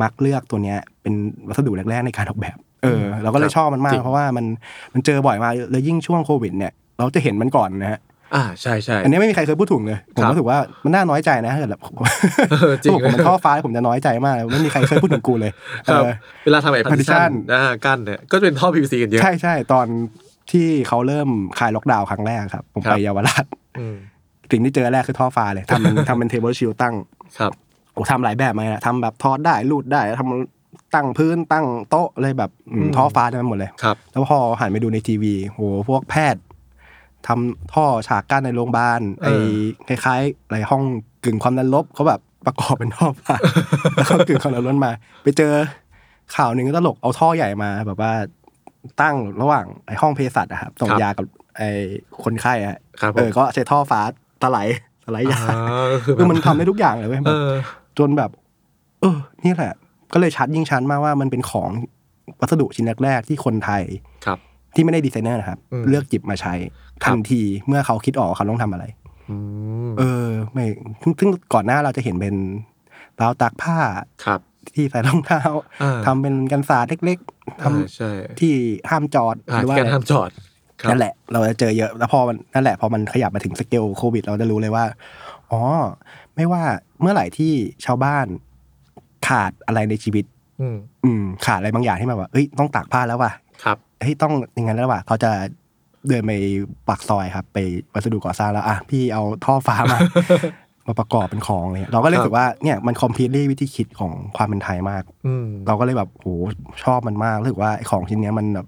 [0.01, 1.13] มักเลือกตัวเนี้ยเป็น
[1.47, 4.45] วัสดุแรกๆในการออกแบบ เออ เราก็เลยชอบมันมาจกริงเพราะว่ามัน
[4.93, 7.99] มันเจอบ่อยมากแล้วยิ่งช่วงโควิด เนี่ย เราจะเห็นมันก่อนนะฮะ
[8.35, 11.81] อ่าใช่ใช่อันนี้ไม่มีใครเคยพูดถึงเลยผมครับรู้สึกว่ามันน่าน้อยใจนะถ้าเกิดแบบ
[12.51, 15.51] เออจริงถ้าบอกผมเป็นท่อฟ้าผมจะน้อยใจมากเลยไม่มีใครเคยพูดถึงกูเลย
[15.87, 16.11] ครับเออ
[16.45, 19.87] เวลาทำไอ้ partition partition อ่ากั้นเนี่ยก็จะเป็นท่อ PVC กันเยอะใช่ใช่ตอน
[20.51, 21.29] ที่เขาเริ่ม
[21.59, 23.45] คลายล็อกดาวน์ครั้งแรกครับ ผมครับไปเยาวราช
[23.79, 23.97] อืม
[24.51, 26.95] สิ่งที่เจอแรกคือท่อฟ้าเลยทำเป็นทำเป็น table shield ตั้ง
[27.39, 27.51] ครับ
[27.93, 35.59] โอ้ทำหลายแบบมาเลยนะทำแบบทอดได้รูดได้ทำตั้งพื้นตั้งโต๊ะอะไรแบบอืมอืมท่อฟ้าเต็มไปหมดเลยครับแล้วพอหันไปดูในทีวีโห
[35.89, 36.41] พวกแพทย์
[37.27, 39.49] ทำท่อฉากกั้นในโรงพยาบาลเออ
[39.85, 40.83] ไอ้คล้ายๆอะไรห้อง
[41.23, 43.35] กึ่งความดันลบเขาแบบประกอบเป็นท่อฟ้า
[43.95, 44.91] แล้วก็กึ่งความดันลบมา
[45.23, 45.53] ไปเจอ
[46.35, 48.11] ข่าวหนึ่งก็ตลกเอาท่อใหญ่มาแบบว่า
[49.01, 51.25] ตั้งระหว่างไอ้ห้องเภสัชอะครับส่งยากับ
[51.57, 51.69] ไอ้
[52.23, 54.01] คนไข้อะครับผมเออก็ใช้ท่อฟ้า
[54.41, 54.57] ตะไหล
[55.05, 57.51] ตะไหลยาอ่าก็คือแบคือบมันทำได้ทุกอย่างเลยเว้ยเออ
[57.99, 58.29] จนแบบ
[59.01, 59.73] เออ นี่แหละ
[60.13, 61.69] ก็เลยชัดยิ่งชัดมากว่ามันเป็นของ
[62.41, 63.83] วัสดุชิ้นแรก ๆ ที่คนไทย
[64.25, 64.39] ครับ
[64.75, 66.53] ที่ไม่ได้ดีไซเนอร์นะครับอืมเลือกจิบมาใช้
[67.03, 68.85] ครับทันทีเมื่อเขาคิดออกว่าเขาต้องทำอะไร
[69.29, 69.35] อื
[69.89, 70.65] มเออ ไม่
[71.01, 72.35] ซึ่งซึ่งก่อนหน้าเราจะเห็นเป็น
[73.21, 73.77] ราวตากผ้า
[74.25, 74.39] ครับ
[74.75, 75.41] ที่ใส่รองเท้า
[75.83, 78.53] อ่าทำเป็นกันศาสตร์เล็ก ๆทำอ่าใช่ที่
[78.89, 80.48] ห้ามจอดอ่าหรือว่าการห้ามจอดครับ
[80.89, 84.85] นั่นแหละ เราจะเจอเยอะแล้วพอมันนั่นแหละพอมันขยับมาถึงสเกลโควิด เราจะรู้เลยว่า
[85.51, 85.61] อ๋อ
[86.35, 86.63] ไม่ว่า
[87.01, 87.53] เมื่อไหร่ที่
[87.85, 88.25] ชาวบ้าน
[89.27, 90.25] ขาดอะไรในชีวิต
[90.61, 93.31] อืมอืมขาดอะไรบางอย่างที่แบบว่าเอ้ยต้องตากผ้าแล้วว่ะ
[93.63, 95.31] ครับเฮ้ยต้องอย่างนั้นแล้วว่ะเขาจะ
[96.07, 96.31] เดินไป
[96.87, 97.57] ปากซอยครับ ไป
[97.93, 99.99] วัสดุก่อสร้างแล้วอะพี่เอาท่อฟ้ามา
[100.87, 106.27] มาประกอบเป็นของเนี่ยเราก็เลยรู้สึกว่าเนี่ยมันคอมพิวต์วิธีคิดของความเป็นไทยมากอืมเราก็เลยแบบโห
[106.83, 108.67] ชอบมันมากรู้สึกว่าไอ้ของชิ้นเนี้ยมันแบบ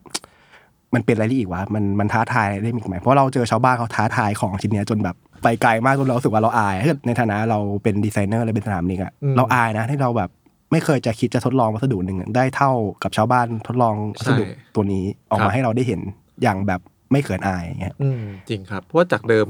[0.94, 10.30] มันเป็นอะไรได้อีกวะมันมันท้าทายได้อีกไหมเพราะเราเจอชาวบ้านเขาท้าทายของชิ้นเนี้ยจนแบบไปไกลมากจนเรารู้สึกว่าเราอายถ้าเกิดในฐานะเราเป็นดีไซเนอร์เลยเป็นสนามนิกอะอืมเราอายนะที่เราแบบ
[10.72, 12.72] ไม่เคยจะคิดจะทดลองวัสดุหนึ่งอะได้เท่า
[13.04, 16.02] กับชาวบ้านทดลองวัสดุใช่ตัวนี้ออกครัมาบให้เราได้เห็น
[16.44, 16.80] อย่างแบบ
[17.12, 19.48] ไม่เขินอายอย่างเงี้ยอืมจริงครับเพราะว่าจากเดิม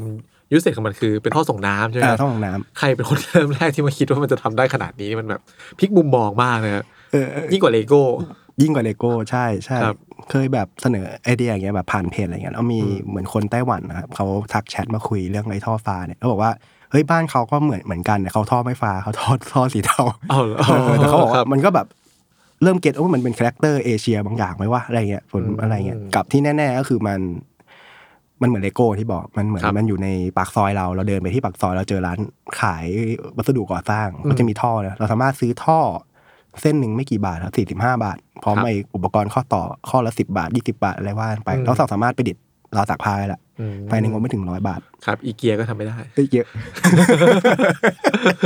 [0.52, 5.42] ยุทธเศษของมันคือเป็นท่อส่งน้ำใช่ไหมอ่าครับท่อของน้ำใครเป็นคนเริ่มแรกที่มาคิดว่ามันจะทำได้ขนาดนี้มันแบบ
[5.80, 8.02] พลิกมุมมองมากเลยครับเออเออยิ่งกว่าเลโก้
[8.62, 9.98] ยิ่งกว่าเลโก้ใช่ใช่ครับ
[10.32, 16.52] เคยแบบเสนอไอเดียอย่างเงี้ยแบบผ่านเพจอะไรเงี้ยแล้วมีอืมเหมือนคนไต้หวันนะครับเขาทักแชทมาคุยเรื่องไอ้ท่อฟ้าเนี่ยเขาบอกว่า
[16.92, 21.88] เฮ้ยบ้านเขาก็เหมือนเหมือนกันแต่เขาท่อไม่ฟ้าเขาท่อท่อสีเทาเอาเหรอเออแต่เขาบอกครัว่ามันก็แบบ
[22.64, 27.20] เริ่ม get ว่ามันเป็น character เอเชียบางอย่างไหมว่าอะไรเงี้ยผลอืมอะไรเงี้ยกับที่แน่ ๆ ก็คือมัน
[28.42, 32.18] มันเหมือนเลโก้ที่บอกมันเหมือนครับมันอยู่ในปากซอยเรา เราเดินไปที่ปากซอยเราเจอร้าน
[32.62, 32.86] ขาย
[33.38, 35.80] วัสดุก่อสร้างอืมก็จะมีท่อนะเราสามารถซื้อท่อ
[36.62, 42.38] เส้นหนึ่งไม่กี่บาทครับสี่สิบห้าบาท พร้อมครับไออุปกรณ์ข้อต่อข้อละสิบาทยี่สิบาทอะไรว่ากันไปอืมเราสามารถไปดิด
[42.74, 46.48] เราวตากผ้าได้ละอืมภายในงบไม่ถึงร้อยบาท ครับ อีเกียก็ทำไม่ได้เฮ้ยเยอะ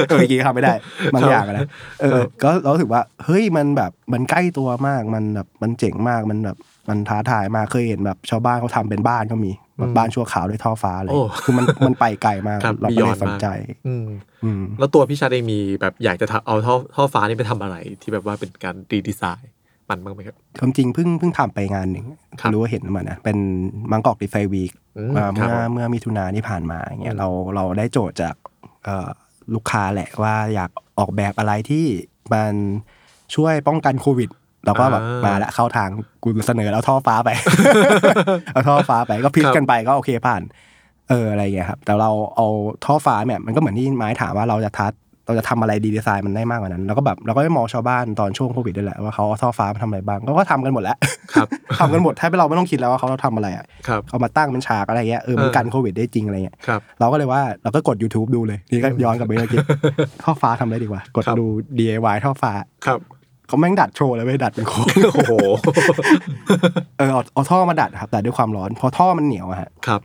[0.07, 0.73] เออเมื่อกี้ทำไม่ได้
[1.13, 1.67] บางอย่างอะนะ
[2.01, 6.57] เออ ก็เรารู้สึกว่า เฮ้ยมันแบบมันใกล้ตัวมากมันแบบมันเจ๋งมากมันแบบ
[6.89, 13.47] มันท้าทายมากเคยเห็นแบบชาวบ้านเขาทำเป็นบ้านก็มีแบบบ้านชั่วขาวด้วยท่อฟ้าเลยโอ้คือมันมันไปไกลมากครับเราก็เลย beyond สนใจ
[13.87, 14.07] อืม
[14.43, 19.51] อืมแล้วตัวพี่ชาติเองมีแบบอยากจะทำเอาท่อท่อฟ้านี่ไปทำอะไรที่แบบว่าเป็นการรีดีไซน์
[19.89, 22.05] มันบ้างไหมครับความจริงเพิ่งเพิ่งทำไปงานหนึ่ง
[22.41, 23.37] ครับรู้ว่าเห็นมานะเป็น
[23.91, 28.35] มังกอกดีไซน์วีคอืมเอ่อครัเมื่บอเมื่อมิถุนาที่ผ่านมาอย่างเงี้ยเราเราได้โจทย์จาก
[28.85, 29.09] เอ่อ
[29.53, 31.85] ลูกค้าแหละว่าอยากออกแบบอะไรที่
[32.33, 32.53] มัน
[33.35, 34.29] ช่วยป้องกันโควิด
[34.65, 35.89] เราก็แบบอ่ามมาละเข้าทาง
[36.23, 37.29] กูเสนอแล้วท่อฟ้าไป
[38.53, 40.41] เอาท่อฟ้าไปก็พลิกครับกันไปก็โอเคผ่าน
[41.09, 42.47] เอออะไรอย่างเงี้ยครับ แต่เราเอา
[42.85, 44.93] ท่อฟ้าเนี่ยมันก็เหมือนที่ไม้ถามว่าเราจะทัด
[45.27, 50.97] เราจะทำอะไรดีดีไซน์มันได้มากกว่านั้น แล้วก็แบบเราก็ไปมองชาวบ้านตอนช่วงโควิดด้วยแหละว่าเขาเอาท่อฟ้ามาทำอะไรบ้างเขาก็ทำกันหมดแล้ว
[51.35, 51.47] ครับ
[51.79, 59.59] ทำกันหมดแทบเราไม่ต้องคิดแล้วว่าเขาทำอะไรอะครับเขามาตั้งเป็นฉากอะไรเงี้ยเออมันเออกันโควิดได้จริงอะไรเงี้ยครับเราก็เลยว่าเราก็กด YouTube ดูเลยนี่ก็ย้อนกลับไปเมื่อกี้
[60.21, 61.45] ท่อฟ้าทำอะไรดีกว่ากดครับดู
[61.77, 62.51] DIY ท่อฟ้า
[62.85, 62.99] ครับ
[63.47, 64.85] เขาแม่งดัดโชว์เลยเว้ยดัดเป็นโค้ง
[65.15, 65.33] โอ้โห
[66.97, 70.01] เออเอาเอาท่อมาดัดครับดัดด้วยความร้อน พอท่อมันเหนียวอะฮะครับ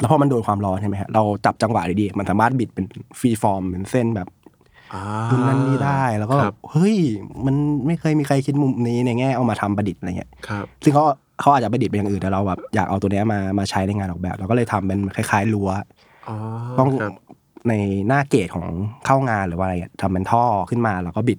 [0.00, 2.84] แล้วพอมันโดนความร้อนใช่ไหมฮะเราจับจังหวะดีๆมันสามารถบิดเป็น
[3.18, 4.28] ฟรีฟอร์มเป็นเส้นแบบ
[4.94, 6.96] อ่านู่นนั่นนี่ได้แล้วก็คแบรับบเฮ้ย
[7.46, 7.54] มัน
[7.86, 11.04] ไม่เคยมีใครคิดมุมนี้ในแง่เอามาทำประดิษฐ์อะไรเงี้ยครับ ซึ่งเขา
[11.40, 15.70] เขาอาจจะประดิษฐ์เป็นอย่างอื่นแต่เราแบบอยากเอาตัวเนี้ยมามาใช้ในงานออกแบบ เราก็เลยทำเป็นคล้ายๆรั้ว
[16.28, 16.36] อ๋อ
[16.78, 17.14] ต้องครับ
[17.68, 17.72] ใน
[18.08, 18.66] หน้า gate ของ
[19.06, 21.38] เข้างานหรือว่าอะไรอะทำเป็นท่อขึ้นมาแล้วก็บิด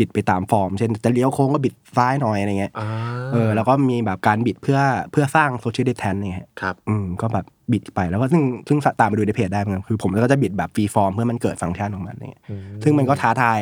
[0.00, 2.88] บิดไปตามฟอร์ม เช่นจะเลี้ยวโค้งก็บิดซ้ายหน่อยอะไรเงี้ยอ่า
[3.32, 4.78] เออแล้วก็มีแบบการบิดเพื่อ
[5.12, 13.60] เพื่อสร้าง social distance เนี่ยครับอืมก็แบบบิดไปแล้วก็ซึ่งซึ่งตามไปดูในเพจได้เหมือนกันคือ ผมก็จะบิดแบบ freeform เพื่อมันเกิดฟังก์ชันของมันเนี่ยอืมซึ่งมันก็ท้าทาย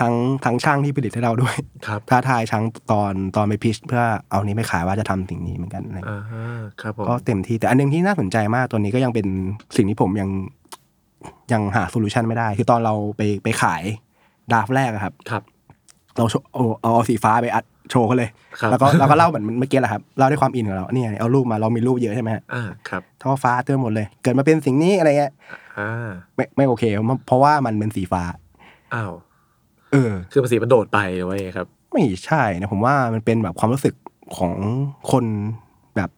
[0.00, 0.14] ทั้ง
[0.44, 1.54] ทั้งช่างที่ผลิตให้เราด้วย
[1.86, 9.26] ครับท้าทายทั้งตอนตอนไป pitch เพื่อเอานี้ไปขายว่าจะทำสิ่งนี้เหมือนกันอะไรอ่าครับผมก็เต็มที่แต่อันหนึงที่น่าสนใจมากตัวนี้ก็ยังเป็น
[9.76, 10.30] สิ่งที่ผมยัง
[11.52, 13.82] ยังหา solution ไม่ได้ คือตอนเราไปไปขาย
[14.52, 15.42] draft แรกอะครับครับ
[16.18, 18.28] เราโชว์เอาเอาเอาสีฟ้าไปอัดโชว์เขาเลย
[18.60, 25.32] ครับแล้วก็เราก็เล่าเหมือนเมื่อกี้แหละครับเล่าด้วยความ in ของเราเนี่ยเอารูปมาเรามีรูปเยอะใช่ไหมฮะอ่าครับท่อฟ้าเต็มหมดเลย เกิดมาเป็นสิ่งนี้อะไรเงี้ย
[25.78, 26.84] อ่าไม่ไม่โอเค
[27.26, 28.22] เพราะว่ามันเป็นสีฟ้า
[28.94, 29.12] อ้าว
[29.92, 33.94] เออ คือเพราะสีมันโดดไปหรือว่าไงครับ ไม่ใช่นะผมว่ามันเป็นแบบความรู้สึก
[34.36, 34.52] ของ
[35.12, 35.24] คน
[35.96, 36.10] แบบ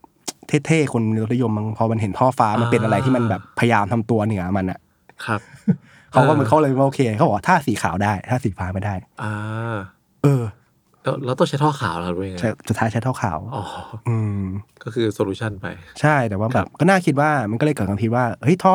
[0.67, 4.79] เท่ๆคนรสนิยมบางพอมันเห็นท่อฟ้ามันเป็นอะไรที่มันแบบพยายามทำตัวเหนือมันอะ
[5.27, 5.41] ครับ
[6.13, 9.33] เขาก็มันเขาเลยว่าโอเคเขาบอกว่าถ้าสีขาวได้ ถ้าสีฟ้าไม่ได้ อ่า
[10.23, 10.43] เออ
[11.03, 13.65] แล้วเราต้องใช้ท่อขาวเหรอด้วยไงใช่สุดท้ายใช้ท่อขาวอ๋อ
[14.09, 14.43] อืม
[14.85, 15.67] ก็คือโซลูชันไป
[16.01, 18.73] ใช่แต่ว่าแบบก็น่าคิดว่ามันก็เลยเกิดความคิดว่าเฮ้ยท่อ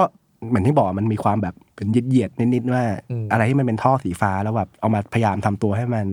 [0.50, 6.08] เหมือนที่บอกมันมีความแบบเป็นเหยียดๆนิดๆว่าอืมอะไรที่มันเป็นท่อสีฟ้าแล้วแบบเอามาพยายามทำตัวให้มัน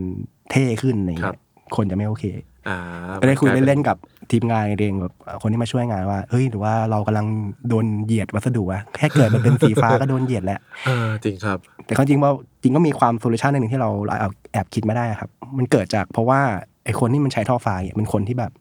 [0.50, 1.38] เท่ขึ้นอะไรอย่างครัเงี้บ
[1.72, 2.24] ยคนจะไม่โอเค
[2.68, 2.76] อ่า
[3.20, 3.96] ก็ได้คุยเล่นๆกับ
[4.32, 5.12] ทีมงานเองแบบ
[5.42, 7.26] คนที่มาช่วยงานว่าเฮ้ยหรือว่าเรากำลัง
[7.68, 12.30] โดนเหยียดวัสดุอะแค่เกิดมันเป็นสีฟ้าก็โดนเหยียดแหละเออจริงครับ แต่ความจริงว่า
[12.62, 16.40] จริงก็มีความโซลูชันหนึ่งที่เราแอบแอบคิดมาได้ครับ มันเกิดจากเพราะว่า
[16.84, 18.52] ไอ้คนที่มันใช้ท่อไฟเนี่ยเป็นคนที่แบบ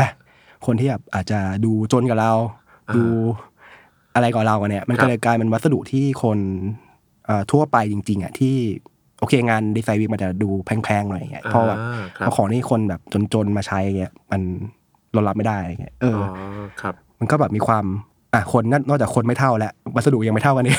[0.00, 0.08] อะ
[0.66, 2.32] คนที่แบบอาจจะดูจนกับเรา
[2.88, 3.04] อ่าดู
[4.14, 6.38] อะไรกับเรากันเนี่ย มันครัก็บเลยกลายเป็นวัสดุที่คน
[7.26, 8.56] เอ่อทั่วไปจริง ๆอะที่
[9.20, 13.00] โอเคงานดีไซน์วิกมันจะดูแพงๆหน่อยอย่างเงี้ยเพราะแบบอ่าครัเพบราะของที่คนแบบ
[13.32, 14.42] จนๆมาใช้เงี้ยมัน
[15.18, 16.26] เรารับไม่ได้เงี้ยเอออ๋อ
[16.58, 17.84] อครับ มันก็แบบมีความ
[18.34, 20.76] อะคนนั่นนอกจากคนไม่เท่าแล้ววัสดุยังไม่เท่ากันนี่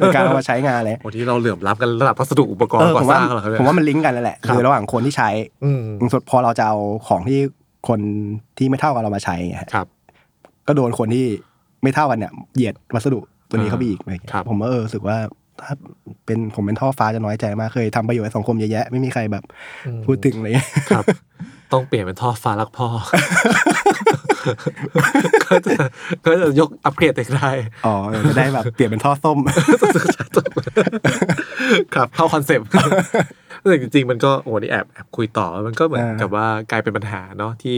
[0.00, 5.28] ในการเอามาใช้งานเลยวันที่เราเหลื่อมล้ำกันระดับวัสดุอุปกรเอณ์อก่อผมสว่าร้างเหรอครับเนี่ยผมว่ามันลิงก์กันแล้วแหละครับคือระหว่างคนที่ใช้
[5.64, 5.80] อืม
[6.12, 6.76] สุดพอเราจะเอา
[7.08, 7.40] ของที่
[7.88, 8.00] คน
[8.58, 9.86] ที่ไม่เท่ากันเรามาใช้เงี้ยฮะครับ
[10.66, 11.26] ก็โดนคนที่
[11.82, 13.18] ไม่เท่ากันเนี่ยเหยียดวัสดุ
[13.48, 15.16] ตัวนี้เข้าไปอีกอะไรเงี้ยครับผมว่าเออรู้สึกว่า
[15.62, 15.74] ถ้า
[16.26, 19.44] เป็นผมเป็นท่อฟ้าจะน้อยใจมากเคยทำประโยชน์ให้สังคมเยอะแยะไม่มีใครแบบ
[20.06, 21.04] พูดถึงอะไรเลยครับ
[21.72, 22.88] ต้องเปลี่ยนเป็นท่อฟ้ารักพ่อ
[25.44, 25.72] ก็จะ
[26.24, 27.50] ก็จะยกอัปเกรดเองได้
[27.86, 29.38] อ๋อเออจะได้แบบเปลี่ยนเป็นท่อส้ม
[31.94, 32.66] ครับเข้าคอนเซปต์
[33.68, 37.76] แต่จริงๆ มันก็โอ้โหนี่แอบแอบคุยต่อ มันก็เหมือนอ่ากักับว่ากลายเป็นปัญหาเนาะที่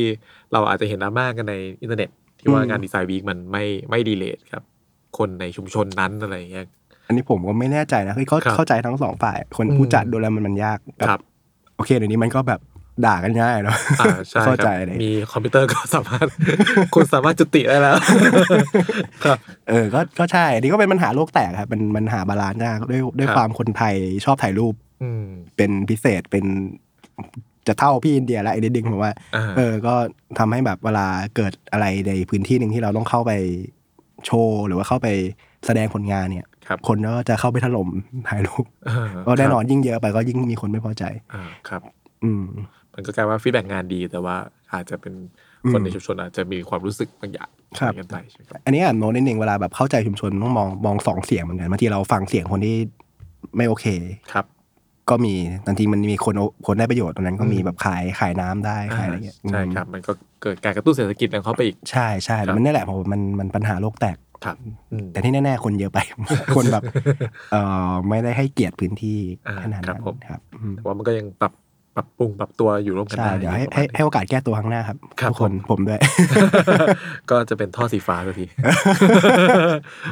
[0.52, 2.10] เราอาจจะเห็นดราม่ากันในอินเทอร์เน็ต
[2.40, 4.62] ที่ว่าอืมงาน Design Week มันไม่ไม่ relate ครับ
[5.18, 6.66] คนในชุมชนนั้นอะไรอย่างเงี้ย
[7.06, 11.20] อันนี้ผมก็ไม่แน่ใจนะคือเขาครับเข้าใจทั้งสองฝ่าย คนอืมผู้จัดดูแลมันมันยากกัครับ
[11.76, 12.60] โอเคเดี๋ยวนี้มันก็แบบ
[13.06, 16.26] ด่ากันง่ายเนาะอ่าใช่เข้าใจครับเลยมีคอมพิวเตอร์ก็สามารถ
[16.94, 17.96] คุณสามารถจุติได้แล้ว
[19.24, 19.38] ครับ
[19.68, 23.94] เออก็ก็ใช่อันนี่ก็เป็นปัญหาโลกแตกครับมันมันหา balance ยากด้วยด้วยครับความคนไทย
[24.24, 25.24] ชอบถ่ายรูปอืม
[25.56, 26.44] เป็นพิเศษเป็น
[27.66, 29.94] จะเท่าพี่อินเดียแล้วไอ้นิดนึงผมว่าอ่าเออก็
[30.38, 33.32] ทำให้แบบเวลาเกิดอะไรในพื้นที่หนึ่งที่เราต้องเข้าไป
[34.26, 35.08] โชว์หรือว่าเข้าไป
[35.66, 37.88] แสดงผลงานเนี่ยครับคนก็จะเข้าไปถล่ม
[38.28, 41.82] ถ่ายรูปอ่าก็แน่นอนยิ่งเยอะไปก็ยิ่งมีคนไม่พอใจอ่าครับ
[42.24, 42.44] อืม
[42.98, 44.36] มันก็กลายว่าฟีดแบ็งานดี แต่ว่า
[44.72, 45.14] อาจจะเป็น
[45.70, 52.76] คนในชุมชนอาจจะมีความรู้สึกบางอย่างครับกันไปใช่ไหมครับอันนี้อ่านโน้ตนิดนึงเวลาแบบเข้าใจชุมชนต้องมองมองสองเสียงเหมือนกันบางทีเราฟังเสียงคนที่
[53.56, 53.86] ไม่โอเค
[54.32, 54.44] ครับ
[55.10, 55.34] ก็มี
[55.66, 64.56] บางทีมันมีคนโอคนได้ประโยชน์ตรงนั้นก็มีอืมแบบขายขายน้ำได้ขายอะไรเงี้ยใช่อืมครับ มันก็เกิดการกระตุ้นเศรษฐกิจของเขาไปอีกใช่ใช่ครัแต่บมันนี่แหละผมมันมันปัญหาโลกแตกครับ
[64.92, 65.98] อืมแต่ที่แน่ ๆ คนเยอะไป
[66.56, 66.82] คนแบบ
[67.52, 71.52] เอ่อไม่ได้ให้เกียรติพื้นที่อ่าขนาดครันั้บนผมครับอืมแต่ว่ามันก็ยังปรับ
[71.98, 76.00] ปรับปรุงปรับตัวอยู่ร่วมกันใช่ได้เดี๋ยวให้ประมาให้ณนี้ให้โอกาสแก้ตัวครั้งหน้าครับครับทุกคนผมผมด้วย
[77.30, 78.46] ก็จะเป็นท่อสีฟ้าสักที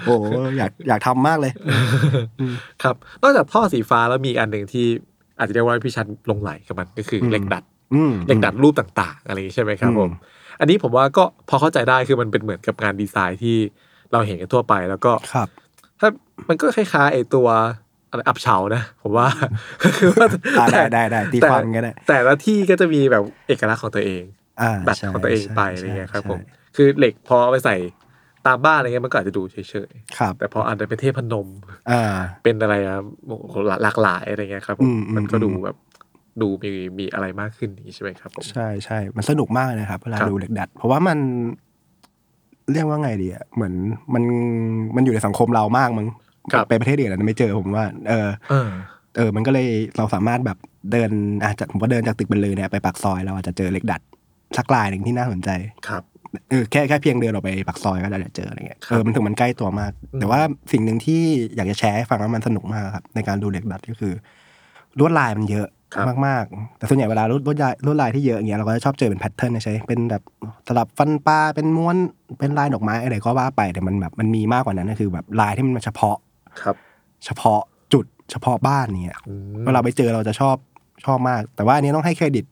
[0.05, 0.25] โอ้โห
[0.59, 1.53] อยากอยากทำมากเลย
[2.83, 4.87] ครับ นอกจากท่อสีฟ้าแล้วมีอีกอันหนึ่งที่
[5.39, 7.65] อาจจะเรียกว่าพี่ชันหลงไหลกับมันก็คืออมเหล็กดัด
[7.95, 10.11] อืมเหล็กดัดรูปต่างๆ อะไรอย่างนี้ใช่ไหมครับอืมผม
[10.61, 13.57] อันนี้ผมว่าก็พอเข้าใจได้คือมันเป็นเหมือนกับงานดีไซน์ที่
[14.13, 15.49] เราเห็นกันทั่วไปแล้วก็ครับ
[16.01, 16.09] ถ้า
[16.49, 17.49] มันก็คล้ายๆไอตัว
[18.17, 19.27] อะไรอับเฉานะผมว่า
[19.99, 20.27] คือว่า
[20.59, 24.23] อ่าได้แต่ได้ได้ตีแต่ความกันได้แต่ละที่ก็จะมีแบบเอกลักษณ์ของตัวเอง
[24.63, 26.41] อ่าแบบใช่ของตัวเองไปใช่อะไรเงี้ยครับใช่ผม
[26.77, 27.77] คือเหล็กพอเอาไปใส่
[28.47, 29.57] ตามบ้านอะไรเงี้ยมันก็อาจจะดูเฉ
[29.89, 31.49] ยครับๆแต่พออันเป็นเทพนม
[31.91, 32.03] อ่า
[32.43, 35.77] เป็นอะไรอะโอ้โหหลากหลายอะไรเงี้ยครับผอืมมอืมมันก็ดูอืมแบบ
[36.43, 41.19] ดูมีมีอะไรมากขึ้นอย่างนี้ใช่ไหมครับผมใช่ใช่มันสนุกมากเลยนะครับเวลาครับดูเหล็กดัด เพราะว่ามัน
[42.73, 43.75] เรียกว่าไงดีอะเหมือน
[44.15, 44.23] มัน
[44.97, 46.26] มันอยู่ในสังคมเรามากมั้งครับ
[46.69, 48.71] ไปประเทศอื่นอาจจะไม่เจอผมว่าเออเออ
[49.17, 49.67] เออ มันก็เลย
[49.97, 50.59] เราสามารถแบบ
[50.93, 51.11] เดิน
[51.45, 54.01] อาจจะผมก็เดินจากตึกบรรลือเนี่ยไปปากซอยเราอาจจะเจอเหล็กดัด
[54.57, 55.51] สักลายหนึ่งที่น่าสนใจ
[55.89, 56.03] ครับ
[56.51, 60.41] เออแค่แค่เพียงเดินออกไปปากซอยก็ได้เจออะไรเงี้ยเออมันถึงมันใกล้ตัวมาก แต่ว่า
[60.73, 61.23] สิ่งหนึ่งที่
[61.57, 64.15] อยากจะแชร์ให้ฟังว่ามันสนุกมากครับในการดูเหล็กดัดก็คือ
[64.99, 70.23] ลวดลายมันเยอะครับมากๆ แต่ส่วนใหญ่เวลาลวดลวดลายลวดลายที่เยอะอย่างเงี้ยเราก็จะชอบเจอเป็นแพทเทิร์นใช่เป็นแบบ
[70.69, 71.97] สลับฟันปลาเป็นม้วน
[72.39, 76.17] เป็นลายดอกไม้อะไรก็ว่าไปแต่มันแบบมันมีมากกว่านั้นก็คือแบบลายที่มันเฉพาะ
[76.63, 76.77] ครับ
[77.25, 77.61] เฉพาะ
[77.93, 80.57] จุดเฉพาะบ้านเนี่ยอืมเวลาไปเจอเราจะชอบ
[81.05, 82.45] ชอบมาก แต่ว่าอันนี้ต้องให้เครดิต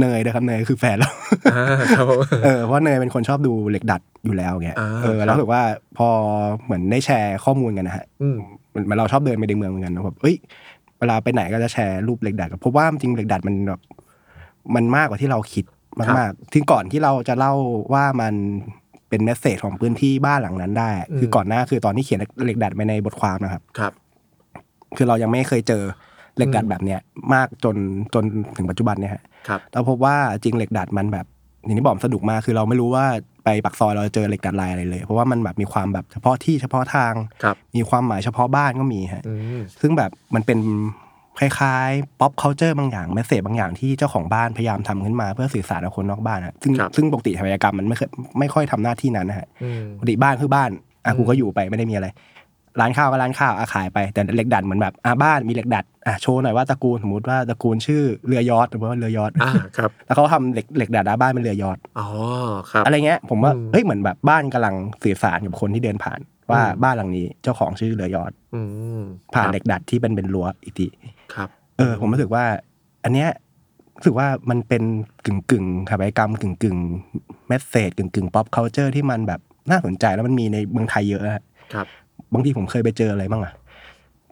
[0.00, 1.10] เนยนะครับเนยคือแฟนเรา
[1.54, 1.64] อ่า
[1.96, 5.62] ครับผมเออเพราะเนยเป็นคนชอบดูเหล็กดัดอยู่แล้วเงี้ยอ่าเออครับแล้วรู้สึกว่า
[5.98, 6.08] พอ
[6.64, 8.36] เหมือนได้แชร์ข้อมูลกันนะฮะอืม
[8.70, 10.36] เหมือนเหมือนเราชอบเดินไปในเมืองเหมือนกันนะแบบเอ้ย
[10.98, 13.80] เวลาไปไหนก็จะแชร์รูปเหล็กดัดกันเพราะว่าจริงๆเหล็กดัดมันแบบ
[14.74, 15.64] มันมากกว่าที่เราคิด
[16.18, 17.52] มากๆที่ก่อนที่เราจะเล่า
[17.92, 18.34] ว่ามัน
[19.12, 23.92] เป็น message ของพื้นที่บ้านหลังนั้นได้ คือก่อนหน้าคือตอนที่เขียนเหล็กดัดไปในบทความนะครับ ครับ
[24.96, 25.82] คือเรายังไม่เคยเจอ
[26.36, 27.00] เหล็กดัดแบบเนี้ย
[27.34, 27.76] มากจน
[28.14, 28.24] จน
[28.56, 31.26] ถึงปัจจุบันเนี่ยฮะครับเราพบว่าจริงเหล็กดัดมันแบบ
[31.64, 33.06] อย่างที่บอกมันสนุกมากคือเราไม่รู้ว่า
[33.44, 40.58] ไปปากซอยเราจะเจอเหล็กดัดลายอะไรเลย เพราะว่ามันแบบมีความแบบเฉพาะที่เฉพาะทางครับมีความหมายเฉพาะบ้านก็มีฮะอืมซึ่งแบบมันเป็น
[41.38, 48.08] คล้ายๆ pop culture บางอย่าง message บางอย่างที่เจ้าของบ้านพยายามทำขึ้นมาเพื่อสื่อสารกับคนนอกบ้านอะซึ่งครับซึ่งปกติสถาปัตยกรรมมันไม่เคย
[48.38, 50.70] ไม่ค่อยทำหน้าที่นั้นนะฮะอืมปกติบ้านคือบ้าน
[51.04, 52.08] อะอืมกูก็อยู่ไปไม่ได้มีอะไร
[52.80, 62.08] ร้านข้าวก็ร้านข้าวอะขายไปแต่เหล็กดัดเหมือนแบบอะบ้านมีเหล็กดัดอะโชว์หน่อยว่าตระกูลสมมติว่าตระกูลชื่อเรือยอทหรือว่าเรือยอทอ่าครับแล้วเขาทำเหล็กเหล็กดัดอะบ้านเป็นเรือยอทอ๋อ
[62.70, 64.74] ครับอะไรเงี้ยผมว่าอืมเฮ้ยเหมือนแบบบ้านกำลัง
[65.04, 66.20] สื่อสารกับคนที่เดินผ่าน
[66.50, 68.60] ว่าอืมบ้านหลังนี้เจ้าของชื่อเรือยอทอื
[69.00, 69.02] ม
[69.34, 70.86] ผ่านครับเหล็กดัดที่เป็นเป็นรั้วอีกที
[71.34, 72.44] ครับ เออ ผมรู้สึกว่า
[73.04, 73.28] อันเนี้ย
[73.96, 74.82] รู้สึกว่ามันเป็น
[75.26, 76.76] กึ่งกึ่งๆสถาปัตยกรรมกึ่งกึ่ง
[77.48, 81.42] message กึ่งกึ่ง pop culture ที่มันแบบน่าสนใจแล้วมันมีในเมืองไทยเยอะอะ
[81.74, 81.86] ครับ
[82.32, 83.52] บางทีผมเคยไปเจออะไรบ้างอะ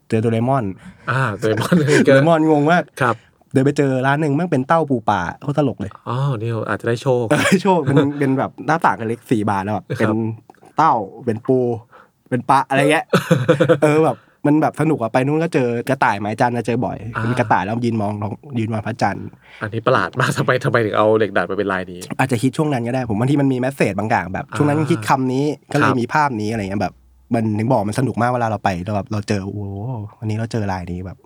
[0.09, 0.65] เจอโดเรมอน
[1.11, 3.17] อ่าโดเรมอนโดเรมอนงงมากครับ
[3.53, 10.11] เดินไปเจอร้านหนึ่งมันเป็นเต่าปูปลาโคตรตลกเลยอ๋อนี่อาจจะได้โชคเออโชคเป็นเป็นแบบหน้าต่างกันเล็กสี่บานแล้วแบบเป็น
[10.77, 10.93] เต่า
[11.25, 11.59] เป็นปู
[12.29, 13.05] เป็นปลาอะไรเงี้ย
[13.83, 14.17] เออแบบ
[14.47, 19.27] มันแบบสนุกอะไปนู่นก็เจอกระต่ายหมายจันทร์นะเจอบ่อยอ่าเป็นกระต่ายแล้วยืนมองท้องยืนมองพระจันทร์
[19.63, 26.95] อันนี้ประหลาดมากทำไมทำไมถึงเอาเหล็กดัดมาเป็นลายนี้ อาจจะคิดช่วงนั้นก็ได้ ผมบางทีมันมีแมสเซจบางอย่างแบบ ช่วงนั้นอ่าคิดคำนี้ก็เลคยรับมีภาพนี้อะไรเงี้ยแบบ
[27.35, 29.61] มันถึงบอกมันสนุกมากเวลาเราไปเราแบบเราเจอโอ้โห
[30.19, 31.19] วันนี้เราเจอลายนี้แบบ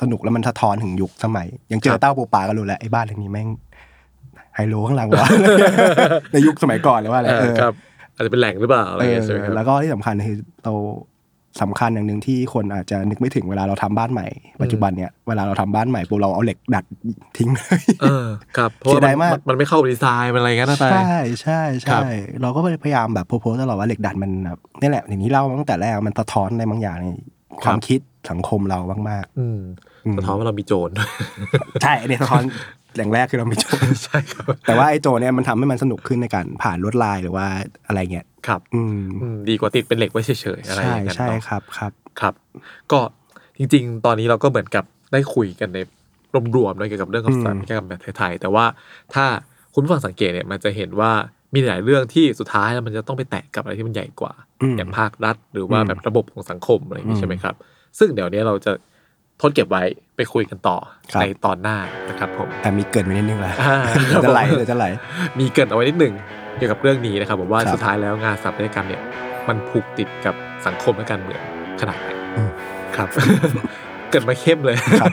[0.00, 3.48] สนุกแล้วมันสะท้อนถึงยุคสมัยยังเจอเต้าปูปลาก็รู้แล้วไอ้บ้านหลังนี้แม่ง
[4.54, 5.28] ไฮโลข้างหลังวะ
[6.32, 7.74] ในยุคสมัยก่อนเลยว่าอะไรเอเอออครับ
[8.16, 10.72] อาจจะเป็นแหล่งหรือเปล่าอะไรเออย่างอเงี้ยใช่ไหมครับแล้วก็ที่สำคัญคือเรา
[11.60, 14.26] สำคัญอย่างหนึ่งที่คนอาจจะนึกไม่ถึงเวลาเราทำบ้านใหม่
[14.62, 16.84] ปัจจุบันเนี่ยเวลาเราทำบ้านใหม่ปุ๊บเราเอาเหล็กดัด
[17.38, 18.26] ทิ้งเลยเออ
[18.56, 27.06] ครับเพราะเสีว่ายดายมากนมันไม่เข้ากับดีไซน์มันอะไรเงี้ยนะไปใช่ใช่ครัใช่บเราก็พยายามแบบโพสต์ตลอดว่าเหล็กดัดมันแบบนี่แหละอย่างที่เล่ามาตั้งแต่แรกมันสะท้อนในบางอย่างใน
[27.62, 28.00] ความคิด
[28.30, 28.78] สังคมเรา
[29.10, 29.58] มากอืม
[30.06, 32.44] อืมสะท้อนว่าเรามีโจรๆใช่อันนี้สะท้อน
[32.94, 37.46] แหล่งแรกคือเราไม่ชอบใช่ครับแต่ว่าไอ้โจเนี่ยมันทำให้มันสนุกขึ้นในการผ่านลวดลายหรือว่า
[37.86, 42.34] อะไรเงี้ยครับ อืมอืมดีกว่าติดเป็นเหล็กไว้เฉยๆอะไรอใช่ย่างเงี้ยใช่เนาะครับครับครับ
[42.92, 43.00] ก็
[43.58, 45.78] จริง ๆ ตอนนี้เราก็เหมือนกับได้คุยกันใน
[46.56, 48.64] รวมๆด้วยเกี่ยวกับเรื่องของอืมสถาปัตยกรรมแบบไทยๆแต่ว่า
[49.14, 49.24] ถ้า
[49.74, 51.12] คุณผู้ฟังสังเกตเนี่ยมันจะเห็นว่า
[51.54, 54.32] มีหลายเรื่องที่สุดท้ายแล้วมันจะต้องไปแตะกับอะไรที่มันใหญ่กว่า
[54.62, 57.54] อืมอย่างภาครัฐ หรือว่าอืมแบบระบบของสังคมอะไรอย่างนี้อืมใช่ไหมครับ
[57.98, 58.72] ซึ่งเดี๋ยวนี้เราจะ
[59.42, 59.82] ทดเก็บไว้
[60.16, 60.76] ไปคุยกันต่อ
[61.12, 61.76] ครับในตอนหน้า
[62.08, 63.76] นะครับผมแต่มีเกรินไว้นิดนึงแหละอ่า
[64.08, 64.86] เดี๋ยวจะไหลเดี๋ยวจะไหล
[65.38, 66.14] มีเกรินเอาไว้นิดหนึ่ง
[66.58, 69.02] เกี่ยวกับเรื่องนี้นะครับผมว่าครับสุดท้ายแล้วงานสถาปัตยกรรมเนี่ย
[69.48, 70.34] มันผูกติดกับ
[70.66, 71.40] สังคมและการเมือง
[71.80, 72.50] ขนาดไหนอืม
[72.96, 73.08] ครับ
[74.10, 75.10] เกิดมาเข้มเลยครับ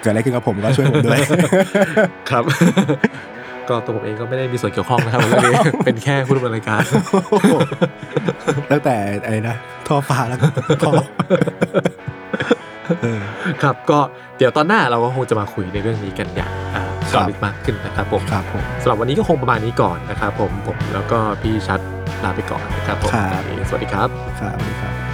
[0.00, 1.20] เกิดอะไรขึ้นกับผมก็ช่วยผมด้วย
[2.30, 2.44] ครับ
[3.68, 5.56] ก็ตัวผมเองก็ไม่ได้มีส่วนเกี่ยวข้องนะครับเรื่องนี้
[5.86, 6.82] เป็นแค่ผู้ดำเนินรายการ
[8.70, 9.56] ตั้งแต่ไอ้นะ
[9.88, 10.46] ท่อฟ้าแล้วก็
[10.82, 10.92] ท่อ
[11.28, 12.05] เออ
[13.62, 13.98] ครับก็
[14.38, 21.80] เดี๋ยวตอนหน้าเราก็คงจะมาคุยในเรื่องนี้กันอย่างอ่าคเจรัาะบลึกมากขึ้นนะครับผมครับผมสำหรับวันนี้ก็คงประมาณนี้ก่อนนะครับผมผมแล้วก็พี่ชัด
[22.24, 24.08] ลาไปก่อนนะครับผมครับสวัสดีครับ
[24.40, 25.05] ครับสวัสดีครับ